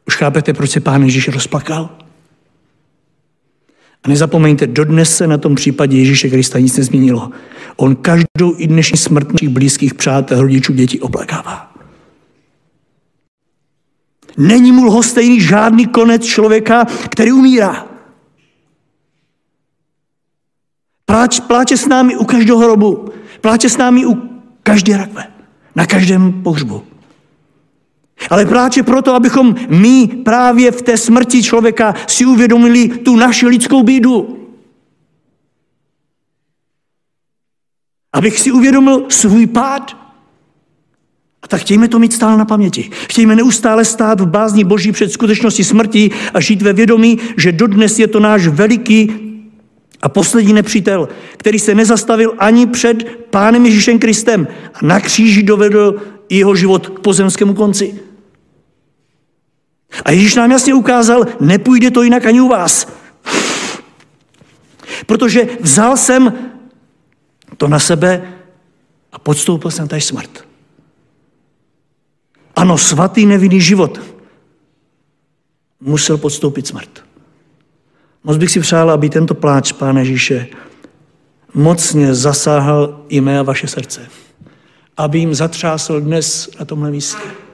Už 0.07 0.15
chápete, 0.15 0.53
proč 0.53 0.69
se 0.69 0.79
pán 0.79 1.03
Ježíš 1.03 1.27
rozplakal? 1.27 2.04
A 4.05 4.09
nezapomeňte, 4.09 4.67
dodnes 4.67 5.17
se 5.17 5.27
na 5.27 5.37
tom 5.37 5.55
případě 5.55 5.97
Ježíše 5.97 6.29
Krista 6.29 6.59
nic 6.59 6.77
nezměnilo. 6.77 7.31
On 7.75 7.95
každou 7.95 8.53
i 8.57 8.67
dnešní 8.67 8.97
smrt 8.97 9.31
našich 9.31 9.49
blízkých 9.49 9.93
přátel, 9.93 10.41
rodičů, 10.41 10.73
dětí 10.73 11.01
oplakává. 11.01 11.71
Není 14.37 14.71
mu 14.71 14.85
lhostejný 14.85 15.41
žádný 15.41 15.85
konec 15.85 16.25
člověka, 16.25 16.85
který 16.85 17.31
umírá. 17.31 17.87
Pláč, 21.05 21.39
pláče 21.39 21.77
s 21.77 21.87
námi 21.87 22.17
u 22.17 22.25
každého 22.25 22.59
hrobu. 22.59 23.09
Pláče 23.41 23.69
s 23.69 23.77
námi 23.77 24.05
u 24.05 24.29
každé 24.63 24.97
rakve. 24.97 25.23
Na 25.75 25.85
každém 25.85 26.43
pohřbu. 26.43 26.83
Ale 28.29 28.45
pláče 28.45 28.83
proto, 28.83 29.13
abychom 29.13 29.55
my 29.69 30.07
právě 30.07 30.71
v 30.71 30.81
té 30.81 30.97
smrti 30.97 31.43
člověka 31.43 31.95
si 32.07 32.25
uvědomili 32.25 32.87
tu 32.87 33.15
naši 33.15 33.47
lidskou 33.47 33.83
bídu. 33.83 34.47
Abych 38.13 38.39
si 38.39 38.51
uvědomil 38.51 39.05
svůj 39.09 39.47
pád. 39.47 39.97
A 41.41 41.47
tak 41.47 41.61
chtějme 41.61 41.87
to 41.87 41.99
mít 41.99 42.13
stále 42.13 42.37
na 42.37 42.45
paměti. 42.45 42.89
Chtějme 43.09 43.35
neustále 43.35 43.85
stát 43.85 44.19
v 44.19 44.25
bázni 44.25 44.63
Boží 44.63 44.91
před 44.91 45.11
skutečností 45.11 45.63
smrti 45.63 46.11
a 46.33 46.39
žít 46.39 46.61
ve 46.61 46.73
vědomí, 46.73 47.19
že 47.37 47.51
dodnes 47.51 47.99
je 47.99 48.07
to 48.07 48.19
náš 48.19 48.47
veliký 48.47 49.11
a 50.01 50.09
poslední 50.09 50.53
nepřítel, 50.53 51.09
který 51.37 51.59
se 51.59 51.75
nezastavil 51.75 52.33
ani 52.37 52.67
před 52.67 53.03
Pánem 53.29 53.65
Ježíšem 53.65 53.99
Kristem 53.99 54.47
a 54.73 54.85
na 54.85 54.99
kříži 54.99 55.43
dovedl 55.43 56.01
jeho 56.29 56.55
život 56.55 56.87
k 56.87 56.99
pozemskému 56.99 57.53
konci. 57.53 57.99
A 60.05 60.11
Ježíš 60.11 60.35
nám 60.35 60.51
jasně 60.51 60.73
ukázal, 60.73 61.25
nepůjde 61.39 61.91
to 61.91 62.03
jinak 62.03 62.25
ani 62.25 62.41
u 62.41 62.47
vás. 62.47 62.87
Protože 65.05 65.47
vzal 65.61 65.97
jsem 65.97 66.33
to 67.57 67.67
na 67.67 67.79
sebe 67.79 68.33
a 69.11 69.19
podstoupil 69.19 69.71
jsem 69.71 69.87
tady 69.87 70.01
smrt. 70.01 70.45
Ano, 72.55 72.77
svatý 72.77 73.25
nevinný 73.25 73.61
život 73.61 74.01
musel 75.79 76.17
podstoupit 76.17 76.67
smrt. 76.67 77.03
Moc 78.23 78.37
bych 78.37 78.51
si 78.51 78.59
přál, 78.59 78.91
aby 78.91 79.09
tento 79.09 79.33
pláč 79.33 79.71
Pána 79.71 79.99
Ježíše 79.99 80.47
mocně 81.53 82.15
zasáhl 82.15 83.05
i 83.09 83.21
mé 83.21 83.39
a 83.39 83.43
vaše 83.43 83.67
srdce. 83.67 84.07
Aby 84.97 85.19
jim 85.19 85.35
zatřásl 85.35 86.01
dnes 86.01 86.49
na 86.59 86.65
tomhle 86.65 86.91
místě 86.91 87.44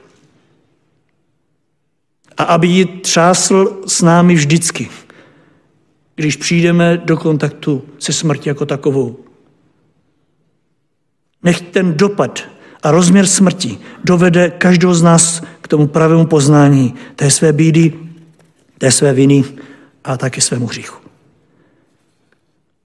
a 2.42 2.44
aby 2.44 2.66
ji 2.66 2.84
třásl 2.84 3.80
s 3.86 4.02
námi 4.02 4.34
vždycky, 4.34 4.90
když 6.14 6.36
přijdeme 6.36 6.96
do 7.04 7.16
kontaktu 7.16 7.82
se 7.98 8.12
smrti 8.12 8.48
jako 8.48 8.66
takovou. 8.66 9.16
Nech 11.42 11.60
ten 11.60 11.94
dopad 11.94 12.42
a 12.82 12.90
rozměr 12.90 13.26
smrti 13.26 13.78
dovede 14.04 14.50
každého 14.50 14.94
z 14.94 15.02
nás 15.02 15.42
k 15.60 15.68
tomu 15.68 15.86
pravému 15.86 16.26
poznání 16.26 16.94
té 17.16 17.30
své 17.30 17.52
bídy, 17.52 17.92
té 18.78 18.90
své 18.90 19.12
viny 19.12 19.44
a 20.04 20.16
také 20.16 20.40
svému 20.40 20.66
hříchu. 20.66 20.98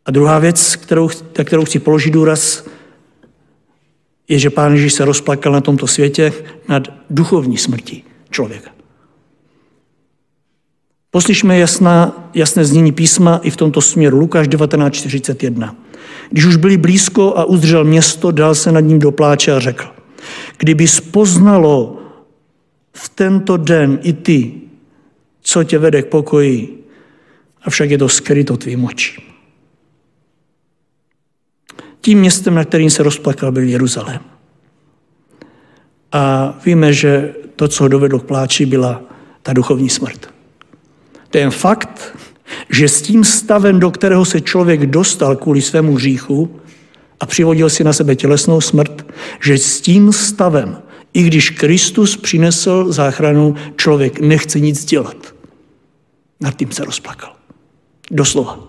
A 0.06 0.12
druhá 0.12 0.40
věc, 0.40 0.76
kterou, 0.76 1.10
na 1.38 1.44
kterou 1.44 1.66
chci 1.66 1.80
položit 1.80 2.12
důraz, 2.12 2.66
je, 4.28 4.40
že 4.40 4.50
Pán 4.50 4.74
Ježíš 4.74 4.94
se 4.94 5.06
rozplakal 5.06 5.54
na 5.54 5.62
tomto 5.62 5.88
světě 5.88 6.34
nad 6.68 6.88
duchovní 7.10 7.58
smrtí 7.58 8.04
člověka. 8.30 8.77
Poslyšme 11.18 11.58
jasná, 11.58 12.30
jasné 12.34 12.66
znění 12.66 12.92
písma 12.92 13.40
i 13.44 13.50
v 13.50 13.56
tomto 13.56 13.82
směru. 13.82 14.20
Lukáš 14.20 14.48
19.41. 14.48 15.76
Když 16.30 16.46
už 16.46 16.56
byli 16.56 16.78
blízko 16.78 17.38
a 17.38 17.46
uzdržel 17.46 17.84
město, 17.84 18.32
dal 18.32 18.56
se 18.56 18.72
nad 18.72 18.80
ním 18.80 19.00
do 19.00 19.12
pláče 19.12 19.52
a 19.52 19.60
řekl, 19.60 19.86
kdyby 20.58 20.88
spoznalo 20.88 22.00
v 22.94 23.10
tento 23.10 23.58
den 23.58 24.00
i 24.02 24.14
ty, 24.14 24.54
co 25.42 25.64
tě 25.64 25.78
vede 25.78 26.02
k 26.02 26.08
pokoji, 26.08 26.84
avšak 27.64 27.90
je 27.90 27.98
to 27.98 28.10
skryto 28.10 28.58
tvým 28.58 28.86
očím. 28.86 29.24
Tím 32.02 32.20
městem, 32.20 32.56
na 32.56 32.66
kterým 32.66 32.90
se 32.90 33.04
rozplakal, 33.04 33.52
byl 33.52 33.64
Jeruzalém. 33.64 34.22
A 36.12 36.54
víme, 36.66 36.94
že 36.94 37.36
to, 37.56 37.68
co 37.68 37.84
ho 37.84 37.88
dovedlo 37.88 38.20
k 38.20 38.26
pláči, 38.26 38.66
byla 38.66 39.02
ta 39.42 39.54
duchovní 39.54 39.90
smrt 39.90 40.37
ten 41.30 41.52
fakt, 41.52 42.18
že 42.70 42.90
s 42.90 43.02
tím 43.02 43.24
stavem, 43.24 43.80
do 43.80 43.92
kterého 43.92 44.26
se 44.26 44.42
člověk 44.42 44.86
dostal 44.86 45.36
kvůli 45.36 45.62
svému 45.62 45.96
hříchu 45.96 46.60
a 47.20 47.26
přivodil 47.26 47.70
si 47.70 47.84
na 47.84 47.94
sebe 47.94 48.16
tělesnou 48.16 48.62
smrt, 48.62 49.06
že 49.44 49.58
s 49.58 49.82
tím 49.82 50.14
stavem, 50.14 50.78
i 51.14 51.24
když 51.24 51.50
Kristus 51.50 52.18
přinesl 52.18 52.92
záchranu, 52.92 53.56
člověk 53.76 54.20
nechce 54.20 54.60
nic 54.60 54.86
dělat. 54.86 55.18
Nad 56.42 56.56
tím 56.56 56.72
se 56.72 56.86
rozplakal. 56.86 57.34
Doslova. 58.12 58.60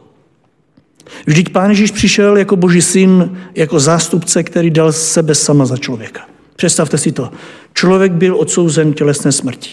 Vždyť 1.26 1.52
Pán 1.52 1.70
Ježíš 1.70 1.90
přišel 1.90 2.36
jako 2.36 2.56
boží 2.56 2.82
syn, 2.82 3.38
jako 3.54 3.80
zástupce, 3.80 4.42
který 4.42 4.70
dal 4.70 4.92
sebe 4.92 5.34
sama 5.34 5.66
za 5.66 5.76
člověka. 5.76 6.20
Představte 6.56 6.98
si 6.98 7.12
to. 7.12 7.30
Člověk 7.74 8.12
byl 8.12 8.36
odsouzen 8.36 8.92
tělesné 8.92 9.32
smrti. 9.32 9.70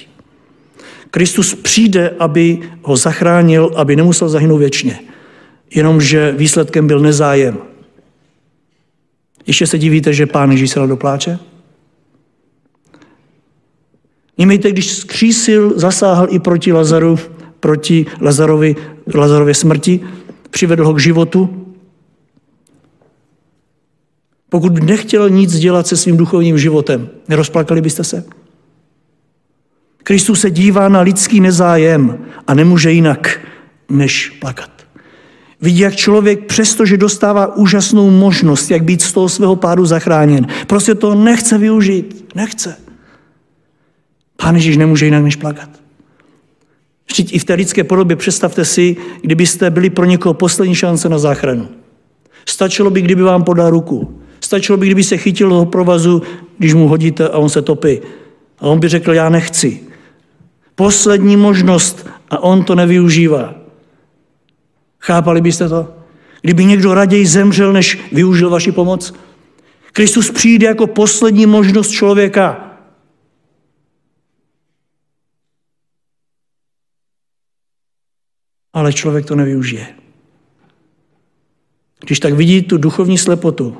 Kristus 1.15 1.55
přijde, 1.55 2.09
aby 2.19 2.59
ho 2.81 2.97
zachránil, 2.97 3.71
aby 3.75 3.95
nemusel 3.95 4.29
zahynout 4.29 4.59
věčně. 4.59 4.99
Jenomže 5.75 6.31
výsledkem 6.31 6.87
byl 6.87 6.99
nezájem. 6.99 7.57
Ještě 9.47 9.67
se 9.67 9.77
divíte, 9.77 10.13
že 10.13 10.25
pán 10.25 10.51
Ježíš 10.51 10.71
se 10.71 10.79
do 10.79 10.97
pláče? 10.97 11.39
Nímejte, 14.37 14.71
když 14.71 14.93
skřísil, 14.93 15.79
zasáhl 15.79 16.27
i 16.29 16.39
proti 16.39 16.73
Lazaru, 16.73 17.19
proti 17.59 18.05
Lazarovi, 18.21 18.75
Lazarově 19.15 19.53
smrti, 19.53 19.99
přivedl 20.49 20.85
ho 20.85 20.93
k 20.93 20.99
životu. 20.99 21.67
Pokud 24.49 24.83
nechtěl 24.83 25.29
nic 25.29 25.59
dělat 25.59 25.87
se 25.87 25.97
svým 25.97 26.17
duchovním 26.17 26.57
životem, 26.57 27.09
nerozplakali 27.27 27.81
byste 27.81 28.03
se? 28.03 28.25
Kristus 30.05 30.41
se 30.41 30.51
dívá 30.51 30.89
na 30.89 31.01
lidský 31.01 31.39
nezájem 31.39 32.17
a 32.47 32.53
nemůže 32.53 32.91
jinak, 32.91 33.39
než 33.89 34.29
plakat. 34.29 34.69
Vidí, 35.61 35.79
jak 35.79 35.95
člověk, 35.95 36.45
přestože 36.45 36.97
dostává 36.97 37.55
úžasnou 37.55 38.09
možnost, 38.09 38.71
jak 38.71 38.83
být 38.83 39.01
z 39.01 39.11
toho 39.11 39.29
svého 39.29 39.55
pádu 39.55 39.85
zachráněn, 39.85 40.47
prostě 40.67 40.95
to 40.95 41.15
nechce 41.15 41.57
využít. 41.57 42.25
Nechce. 42.35 42.77
Pán 44.37 44.55
Ježíš 44.55 44.77
nemůže 44.77 45.05
jinak, 45.05 45.23
než 45.23 45.35
plakat. 45.35 45.69
Vždyť 47.09 47.33
i 47.33 47.39
v 47.39 47.43
té 47.43 47.53
lidské 47.53 47.83
podobě 47.83 48.15
představte 48.15 48.65
si, 48.65 48.97
kdybyste 49.21 49.69
byli 49.69 49.89
pro 49.89 50.05
někoho 50.05 50.33
poslední 50.33 50.75
šance 50.75 51.09
na 51.09 51.17
záchranu. 51.17 51.67
Stačilo 52.45 52.89
by, 52.89 53.01
kdyby 53.01 53.23
vám 53.23 53.43
podal 53.43 53.69
ruku. 53.69 54.21
Stačilo 54.39 54.77
by, 54.77 54.85
kdyby 54.85 55.03
se 55.03 55.17
chytil 55.17 55.49
toho 55.49 55.65
provazu, 55.65 56.21
když 56.57 56.73
mu 56.73 56.87
hodíte 56.87 57.29
a 57.29 57.37
on 57.37 57.49
se 57.49 57.61
topí. 57.61 57.99
A 58.59 58.61
on 58.61 58.79
by 58.79 58.87
řekl, 58.87 59.13
já 59.13 59.29
nechci. 59.29 59.84
Poslední 60.75 61.37
možnost 61.37 62.07
a 62.29 62.39
on 62.39 62.63
to 62.63 62.75
nevyužívá. 62.75 63.55
Chápali 64.99 65.41
byste 65.41 65.69
to? 65.69 65.95
Kdyby 66.41 66.65
někdo 66.65 66.93
raději 66.93 67.25
zemřel, 67.27 67.73
než 67.73 67.99
využil 68.11 68.49
vaši 68.49 68.71
pomoc? 68.71 69.13
Kristus 69.93 70.31
přijde 70.31 70.67
jako 70.67 70.87
poslední 70.87 71.45
možnost 71.45 71.89
člověka. 71.89 72.77
Ale 78.73 78.93
člověk 78.93 79.25
to 79.25 79.35
nevyužije. 79.35 79.95
Když 81.99 82.19
tak 82.19 82.33
vidí 82.33 82.61
tu 82.61 82.77
duchovní 82.77 83.17
slepotu, 83.17 83.77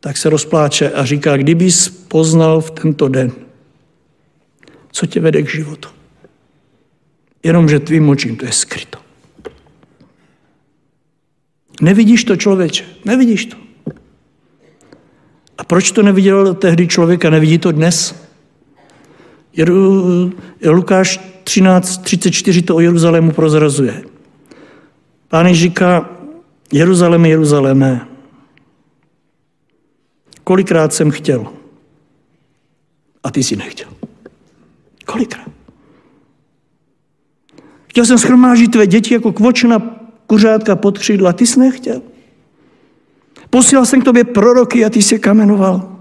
tak 0.00 0.16
se 0.16 0.30
rozpláče 0.30 0.92
a 0.92 1.04
říká, 1.04 1.36
kdybys 1.36 1.88
poznal 1.88 2.60
v 2.60 2.70
tento 2.70 3.08
den, 3.08 3.32
co 4.92 5.06
tě 5.06 5.20
vede 5.20 5.42
k 5.42 5.50
životu. 5.50 5.88
Jenomže 7.42 7.80
tvým 7.80 8.08
očím 8.08 8.36
to 8.36 8.46
je 8.46 8.52
skryto. 8.52 8.98
Nevidíš 11.80 12.24
to, 12.24 12.36
člověče, 12.36 12.84
nevidíš 13.04 13.46
to. 13.46 13.56
A 15.58 15.64
proč 15.64 15.90
to 15.92 16.02
neviděl 16.02 16.54
tehdy 16.54 16.88
člověk 16.88 17.24
a 17.24 17.30
nevidí 17.30 17.58
to 17.58 17.72
dnes? 17.72 18.14
Lukáš 20.66 21.20
13.34 21.44 22.64
to 22.64 22.76
o 22.76 22.80
Jeruzalému 22.80 23.32
prozrazuje. 23.32 24.04
Pán 25.28 25.54
říká, 25.54 26.10
Jeruzaléme, 26.72 27.28
Jeruzaléme, 27.28 28.08
kolikrát 30.44 30.92
jsem 30.92 31.10
chtěl 31.10 31.46
a 33.22 33.30
ty 33.30 33.42
si 33.42 33.56
nechtěl. 33.56 33.88
Kolikrát? 35.04 35.61
Chtěl 37.92 38.06
jsem 38.06 38.18
schromážit 38.18 38.70
tvé 38.70 38.86
děti 38.86 39.14
jako 39.14 39.32
kvočna 39.32 39.78
kuřátka 40.26 40.76
pod 40.76 40.98
křídla, 40.98 41.32
ty 41.32 41.46
jsi 41.46 41.60
nechtěl. 41.60 42.02
Posílal 43.50 43.86
jsem 43.86 44.00
k 44.00 44.04
tobě 44.04 44.24
proroky 44.24 44.84
a 44.84 44.90
ty 44.90 45.02
se 45.02 45.18
kamenoval. 45.18 45.98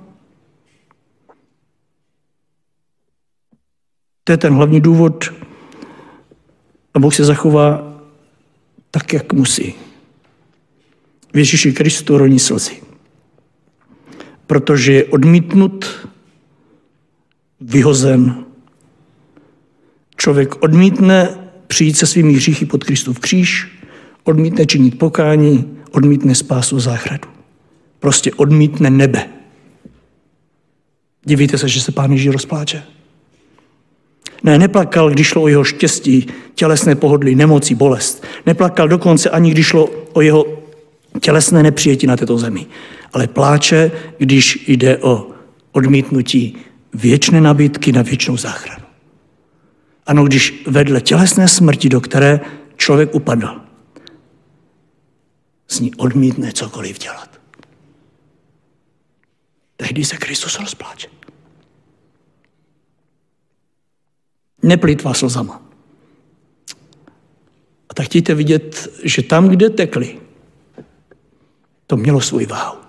To 4.24 4.32
je 4.32 4.38
ten 4.38 4.54
hlavní 4.54 4.82
důvod. 4.82 5.34
A 6.94 7.00
Bůh 7.00 7.16
se 7.16 7.26
zachová 7.26 8.02
tak, 8.92 9.14
jak 9.14 9.34
musí. 9.34 9.76
V 11.34 11.38
Ježíši 11.38 11.74
Kristu 11.74 12.18
roní 12.18 12.40
slzy. 12.40 12.82
Protože 14.48 14.94
je 14.94 15.06
odmítnut, 15.06 16.08
vyhozen. 17.62 18.46
Člověk 20.16 20.64
odmítne 20.64 21.41
přijít 21.72 21.98
se 21.98 22.08
svými 22.08 22.34
hříchy 22.34 22.66
pod 22.66 22.84
Kristův 22.84 23.20
kříž, 23.20 23.68
odmítne 24.24 24.66
činit 24.66 24.98
pokání, 24.98 25.78
odmítne 25.92 26.36
spásu 26.36 26.80
záchradu. 26.80 27.30
Prostě 28.00 28.34
odmítne 28.34 28.90
nebe. 28.90 29.26
Divíte 31.26 31.58
se, 31.58 31.70
že 31.70 31.82
se 31.82 31.92
pán 31.92 32.12
Ježíš 32.12 32.30
rozpláče? 32.30 32.84
Ne, 34.44 34.60
neplakal, 34.60 35.10
když 35.10 35.28
šlo 35.28 35.42
o 35.42 35.48
jeho 35.48 35.64
štěstí, 35.64 36.28
tělesné 36.56 36.96
pohodlí, 36.96 37.36
nemocí, 37.36 37.76
bolest. 37.76 38.24
Neplakal 38.46 38.88
dokonce 38.88 39.30
ani, 39.30 39.52
když 39.52 39.66
šlo 39.66 39.90
o 40.14 40.22
jeho 40.22 40.46
tělesné 41.20 41.64
nepřijetí 41.64 42.08
na 42.08 42.18
této 42.18 42.38
zemi. 42.38 42.66
Ale 43.14 43.28
pláče, 43.28 43.92
když 44.18 44.68
jde 44.68 44.98
o 44.98 45.28
odmítnutí 45.72 46.56
věčné 46.94 47.42
nabídky 47.42 47.92
na 47.92 48.02
věčnou 48.02 48.38
záchranu. 48.38 48.81
Ano, 50.12 50.24
když 50.24 50.64
vedle 50.68 51.02
tělesné 51.02 51.48
smrti, 51.48 51.90
do 51.90 52.02
které 52.02 52.40
člověk 52.78 53.16
upadl, 53.16 53.62
z 55.68 55.80
ní 55.80 55.96
odmítne 55.96 56.54
cokoliv 56.54 57.00
dělat. 57.00 57.40
Tehdy 59.78 60.06
se 60.06 60.18
Kristus 60.18 60.60
rozpláče. 60.60 61.08
Neplýtvá 64.64 65.14
slzama. 65.14 65.62
A 67.90 67.94
tak 67.94 68.06
chtějte 68.06 68.34
vidět, 68.34 68.90
že 69.04 69.22
tam, 69.22 69.50
kde 69.50 69.70
tekli, 69.70 70.20
to 71.88 71.98
mělo 71.98 72.22
svůj 72.22 72.46
váhu. 72.46 72.81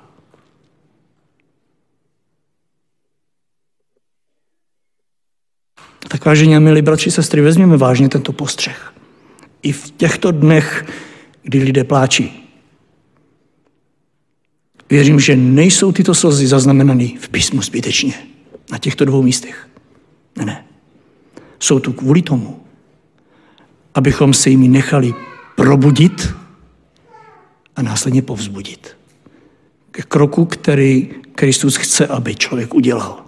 Tak 6.12 6.24
vážení 6.24 6.56
a 6.56 6.58
milí 6.58 6.82
bratři, 6.82 7.10
sestry, 7.10 7.40
vezměme 7.40 7.76
vážně 7.76 8.08
tento 8.08 8.32
postřeh. 8.32 8.92
I 9.62 9.72
v 9.72 9.90
těchto 9.90 10.30
dnech, 10.30 10.84
kdy 11.42 11.62
lidé 11.62 11.84
pláčí. 11.84 12.48
Věřím, 14.90 15.20
že 15.20 15.36
nejsou 15.36 15.92
tyto 15.92 16.14
slzy 16.14 16.46
zaznamenané 16.46 17.08
v 17.20 17.28
písmu 17.28 17.62
zbytečně. 17.62 18.14
Na 18.72 18.78
těchto 18.78 19.04
dvou 19.04 19.22
místech. 19.22 19.68
Ne, 20.36 20.44
ne. 20.44 20.64
Jsou 21.60 21.78
tu 21.78 21.92
kvůli 21.92 22.22
tomu, 22.22 22.60
abychom 23.94 24.34
se 24.34 24.50
jimi 24.50 24.68
nechali 24.68 25.14
probudit 25.56 26.34
a 27.76 27.82
následně 27.82 28.22
povzbudit. 28.22 28.96
Ke 29.90 30.02
kroku, 30.02 30.44
který 30.44 31.10
Kristus 31.34 31.76
chce, 31.76 32.06
aby 32.06 32.34
člověk 32.34 32.74
udělal. 32.74 33.24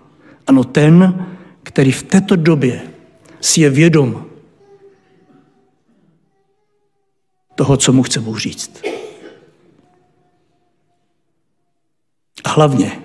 Ano, 0.46 0.64
ten, 0.64 1.26
který 1.64 1.92
v 1.92 2.02
této 2.02 2.36
době 2.36 2.82
si 3.40 3.60
je 3.60 3.70
vědom 3.70 4.26
toho, 7.54 7.76
co 7.76 7.92
mu 7.92 8.02
chce 8.02 8.20
Bůh 8.20 8.40
říct. 8.40 8.82
A 12.44 12.48
hlavně, 12.48 13.00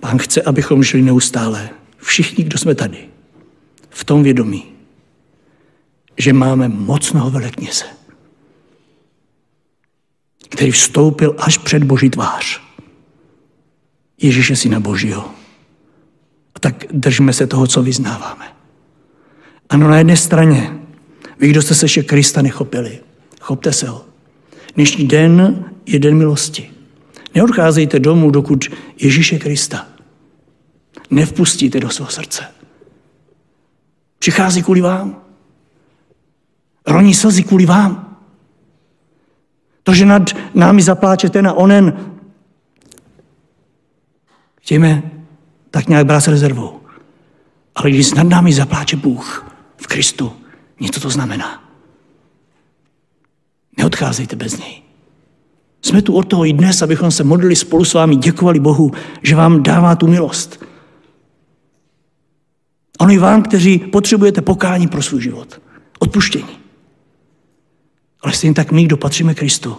Pán 0.00 0.18
chce, 0.18 0.42
abychom 0.42 0.82
žili 0.82 1.02
neustále, 1.02 1.70
všichni, 1.96 2.44
kdo 2.44 2.58
jsme 2.58 2.74
tady, 2.74 3.08
v 3.90 4.04
tom 4.04 4.22
vědomí, 4.22 4.72
že 6.18 6.32
máme 6.32 6.68
mocného 6.68 7.30
velekněze, 7.30 7.84
který 10.48 10.70
vstoupil 10.70 11.36
až 11.38 11.58
před 11.58 11.84
Boží 11.84 12.10
tvář. 12.10 12.60
Ježíše 14.18 14.56
syna 14.56 14.80
Božího. 14.80 15.39
Tak 16.60 16.84
držme 16.90 17.32
se 17.32 17.46
toho, 17.46 17.66
co 17.66 17.82
vyznáváme. 17.82 18.44
Ano, 19.68 19.88
na 19.88 19.98
jedné 19.98 20.16
straně, 20.16 20.78
vy, 21.38 21.48
kdo 21.48 21.62
jste 21.62 21.74
se 21.74 21.84
ještě 21.84 22.02
Krista 22.02 22.42
nechopili, 22.42 23.00
chopte 23.40 23.72
se 23.72 23.88
ho. 23.88 24.04
Dnešní 24.74 25.06
den 25.06 25.64
je 25.86 25.98
den 25.98 26.16
milosti. 26.16 26.70
Neodcházejte 27.34 27.98
domů, 27.98 28.30
dokud 28.30 28.64
Ježíše 28.98 29.38
Krista 29.38 29.86
nevpustíte 31.10 31.80
do 31.80 31.90
svého 31.90 32.10
srdce. 32.10 32.44
Přichází 34.18 34.62
kvůli 34.62 34.80
vám. 34.80 35.22
Roní 36.86 37.14
slzy 37.14 37.42
kvůli 37.42 37.66
vám. 37.66 38.16
To, 39.82 39.94
že 39.94 40.06
nad 40.06 40.22
námi 40.54 40.82
zapláče 40.82 41.30
ten 41.30 41.48
a 41.48 41.52
onen, 41.52 42.14
chtějme 44.60 45.02
tak 45.70 45.88
nějak 45.88 46.06
brát 46.06 46.20
s 46.20 46.28
rezervou. 46.28 46.80
Ale 47.74 47.90
když 47.90 48.14
nad 48.14 48.22
námi 48.22 48.52
zapláče 48.52 48.96
Bůh 48.96 49.52
v 49.76 49.86
Kristu, 49.86 50.32
něco 50.80 51.00
to 51.00 51.10
znamená. 51.10 51.64
Neodcházejte 53.78 54.36
bez 54.36 54.58
něj. 54.58 54.82
Jsme 55.82 56.02
tu 56.02 56.14
od 56.14 56.22
toho 56.22 56.46
i 56.46 56.52
dnes, 56.52 56.82
abychom 56.82 57.10
se 57.10 57.24
modlili 57.24 57.56
spolu 57.56 57.84
s 57.84 57.94
vámi, 57.94 58.16
děkovali 58.16 58.60
Bohu, 58.60 58.92
že 59.22 59.36
vám 59.36 59.62
dává 59.62 59.96
tu 59.96 60.06
milost. 60.06 60.64
Ono 63.00 63.12
i 63.12 63.18
vám, 63.18 63.42
kteří 63.42 63.78
potřebujete 63.78 64.42
pokání 64.42 64.88
pro 64.88 65.02
svůj 65.02 65.22
život. 65.22 65.60
Odpuštění. 65.98 66.60
Ale 68.22 68.32
stejně 68.32 68.54
tak 68.54 68.72
my, 68.72 68.84
kdo 68.84 68.96
patříme 68.96 69.34
Kristu, 69.34 69.76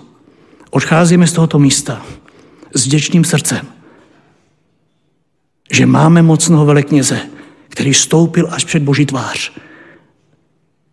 odcházíme 0.69 1.27
z 1.27 1.33
tohoto 1.33 1.59
místa 1.59 2.05
s 2.73 2.85
vděčným 2.85 3.23
srdcem, 3.23 3.67
že 5.72 5.86
máme 5.86 6.22
mocného 6.22 6.65
velekněze, 6.65 7.19
který 7.69 7.93
stoupil 7.93 8.47
až 8.51 8.65
před 8.65 8.84
Boží 8.84 9.05
tvář 9.05 9.51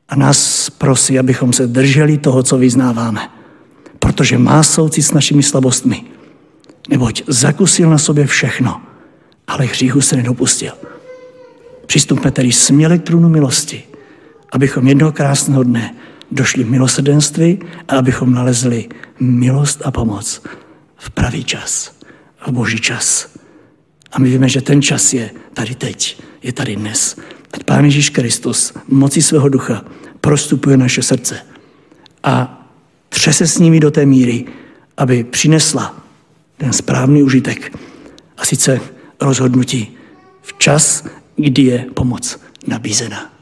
a 0.09 0.17
nás 0.17 0.71
prosí, 0.71 1.19
abychom 1.19 1.53
se 1.53 1.67
drželi 1.67 2.19
toho, 2.19 2.43
co 2.43 2.59
vyznáváme, 2.59 3.31
protože 3.99 4.39
má 4.39 4.63
soucit 4.63 5.03
s 5.03 5.13
našimi 5.13 5.43
slabostmi, 5.43 6.05
neboť 6.89 7.23
zakusil 7.27 7.91
na 7.91 7.99
sobě 7.99 8.27
všechno, 8.27 8.81
ale 9.47 9.65
hříchu 9.65 10.01
se 10.01 10.17
nedopustil. 10.17 10.73
Přistupme 11.87 12.31
tedy 12.31 12.53
směle 12.53 12.99
k 12.99 13.03
trůnu 13.03 13.29
milosti, 13.29 13.83
abychom 14.53 14.89
jednoho 14.89 15.13
krásného 15.13 15.63
dne 15.63 15.95
došli 16.31 16.65
v 16.65 16.71
milosrdenství 16.71 17.59
a 17.89 17.97
abychom 17.97 18.33
nalezli 18.33 18.89
milost 19.21 19.83
a 19.85 19.91
pomoc 19.91 20.43
v 20.97 21.11
pravý 21.11 21.45
čas, 21.45 21.93
v 22.47 22.51
boží 22.51 22.79
čas. 22.79 23.38
A 24.13 24.19
my 24.19 24.31
víme, 24.31 24.49
že 24.49 24.61
ten 24.61 24.83
čas 24.83 25.13
je 25.13 25.31
tady 25.55 25.75
teď, 25.75 26.23
je 26.43 26.53
tady 26.53 26.77
dnes. 26.77 27.17
Ať 27.53 27.65
Pán 27.65 27.85
Ježíš 27.85 28.11
Kristus 28.11 28.73
mocí 28.89 29.23
svého 29.23 29.49
ducha 29.49 29.85
prostupuje 30.21 30.77
naše 30.77 31.03
srdce 31.03 31.41
a 32.23 32.65
třese 33.09 33.47
s 33.47 33.59
nimi 33.59 33.81
do 33.81 33.91
té 33.91 34.07
míry, 34.07 34.45
aby 34.97 35.25
přinesla 35.25 36.03
ten 36.57 36.73
správný 36.73 37.23
užitek 37.23 37.79
a 38.37 38.45
sice 38.45 38.81
rozhodnutí 39.21 39.97
v 40.43 40.59
čas, 40.59 41.05
kdy 41.37 41.63
je 41.63 41.87
pomoc 41.95 42.41
nabízena. 42.67 43.39